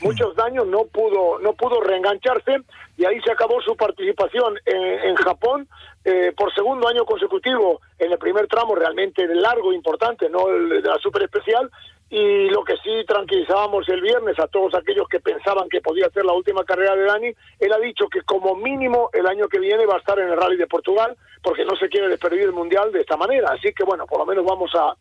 muchos 0.00 0.34
daños, 0.36 0.66
no 0.66 0.84
pudo 0.84 1.40
no 1.40 1.54
pudo 1.54 1.80
reengancharse 1.80 2.58
y 2.96 3.04
ahí 3.04 3.20
se 3.20 3.32
acabó 3.32 3.60
su 3.60 3.76
participación 3.76 4.54
en, 4.64 5.16
Japón 5.16 5.66
eh, 6.04 6.32
por 6.36 6.54
segundo 6.54 6.88
año 6.88 7.04
consecutivo 7.04 7.80
en 7.98 8.12
el 8.12 8.18
primer 8.18 8.46
tramo 8.46 8.74
realmente 8.74 9.26
largo 9.34 9.72
importante, 9.72 10.28
no 10.28 10.48
el 10.48 10.82
de 10.82 10.88
la 10.88 10.98
super 10.98 11.22
especial 11.22 11.70
y 12.12 12.50
lo 12.50 12.62
que 12.62 12.74
sí 12.84 12.90
tranquilizábamos 13.08 13.88
el 13.88 14.02
viernes 14.02 14.38
a 14.38 14.46
todos 14.46 14.74
aquellos 14.74 15.08
que 15.08 15.18
pensaban 15.18 15.66
que 15.70 15.80
podía 15.80 16.10
ser 16.10 16.26
la 16.26 16.34
última 16.34 16.62
carrera 16.62 16.94
de 16.94 17.04
Dani, 17.04 17.28
él 17.58 17.72
ha 17.72 17.78
dicho 17.78 18.06
que 18.08 18.20
como 18.20 18.54
mínimo 18.54 19.08
el 19.14 19.26
año 19.26 19.48
que 19.48 19.58
viene 19.58 19.86
va 19.86 19.94
a 19.94 19.98
estar 19.98 20.18
en 20.18 20.28
el 20.28 20.36
Rally 20.36 20.58
de 20.58 20.66
Portugal, 20.66 21.16
porque 21.42 21.64
no 21.64 21.74
se 21.74 21.88
quiere 21.88 22.08
despedir 22.08 22.42
el 22.42 22.52
Mundial 22.52 22.92
de 22.92 23.00
esta 23.00 23.16
manera. 23.16 23.48
Así 23.52 23.72
que 23.72 23.82
bueno, 23.84 24.04
por 24.04 24.18
lo 24.18 24.26
menos 24.26 24.44
vamos 24.44 24.70
a, 24.74 24.94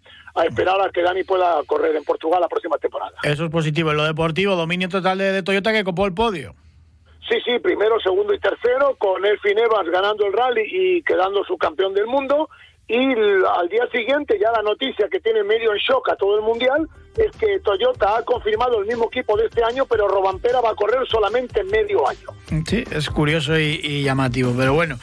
esperar 0.46 0.80
a 0.80 0.90
que 0.90 1.02
Dani 1.02 1.26
pueda 1.26 1.62
correr 1.68 1.94
en 1.98 2.06
Portugal 2.06 2.40
la 2.40 2.48
próxima 2.48 2.78
temporada. 2.78 3.12
Eso 3.24 3.44
es 3.44 3.52
positivo. 3.52 3.92
En 3.92 3.98
lo 3.98 4.06
deportivo, 4.06 4.56
dominio 4.56 4.88
total 4.88 5.18
de, 5.18 5.44
Toyota 5.44 5.74
que 5.74 5.84
copó 5.84 6.06
el 6.06 6.14
podio. 6.14 6.56
Sí, 7.28 7.40
sí, 7.44 7.60
primero, 7.60 8.00
segundo 8.00 8.34
y 8.34 8.40
tercero, 8.40 8.96
con 8.98 9.26
Elfin 9.26 9.60
Evans 9.60 9.90
ganando 9.90 10.26
el 10.26 10.32
rally 10.32 10.64
y 10.66 11.04
quedando 11.04 11.44
su 11.44 11.58
campeón 11.58 11.94
del 11.94 12.08
mundo 12.08 12.50
y 12.92 13.14
al 13.14 13.70
día 13.70 13.88
siguiente 13.90 14.38
ya 14.38 14.52
la 14.52 14.62
noticia 14.62 15.08
que 15.10 15.22
tiene 15.22 15.44
medio 15.44 15.72
en 15.72 15.78
shock 15.78 16.10
a 16.10 16.16
todo 16.18 16.36
el 16.36 16.42
mundial 16.42 16.90
es 17.16 17.32
que 17.38 17.60
Toyota 17.60 18.18
ha 18.18 18.24
confirmado 18.24 18.82
el 18.82 18.86
mismo 18.86 19.06
equipo 19.06 19.38
de 19.38 19.46
este 19.46 19.64
año, 19.64 19.86
pero 19.86 20.10
Robampera 20.10 20.60
va 20.60 20.72
a 20.72 20.76
correr 20.76 21.08
solamente 21.08 21.64
medio 21.64 22.06
año. 22.08 22.64
Sí, 22.68 22.84
es 22.92 23.10
curioso 23.10 23.58
y, 23.58 24.04
llamativo, 24.04 24.54
pero 24.58 24.74
bueno. 24.74 24.98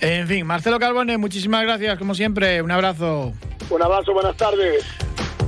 En 0.00 0.28
fin, 0.28 0.46
Marcelo 0.46 0.78
Carbone, 0.78 1.18
muchísimas 1.18 1.62
gracias, 1.62 1.98
como 1.98 2.14
siempre. 2.14 2.62
Un 2.62 2.70
abrazo. 2.70 3.32
Un 3.68 3.82
abrazo, 3.82 4.12
buenas 4.12 4.36
tardes. 4.36 4.84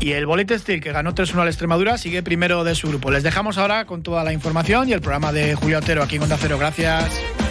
Y 0.01 0.12
el 0.12 0.27
Bolite 0.27 0.59
Steel, 0.59 0.81
que 0.81 0.90
ganó 0.90 1.14
3-1 1.14 1.40
a 1.40 1.44
la 1.44 1.51
Extremadura, 1.51 1.99
sigue 1.99 2.22
primero 2.25 2.64
de 2.64 2.75
su 2.75 2.88
grupo. 2.88 3.12
Les 3.12 3.22
dejamos 3.22 3.59
ahora 3.59 3.87
con 3.87 4.03
toda 4.03 4.25
la 4.25 4.33
información 4.33 4.88
y 4.88 4.92
el 4.92 5.01
programa 5.01 5.33
de 5.33 5.55
Julio 5.55 5.79
Otero 5.79 6.03
aquí 6.03 6.16
en 6.16 6.22
Onda 6.22 6.37
Cero. 6.38 6.59
Gracias. 6.59 7.45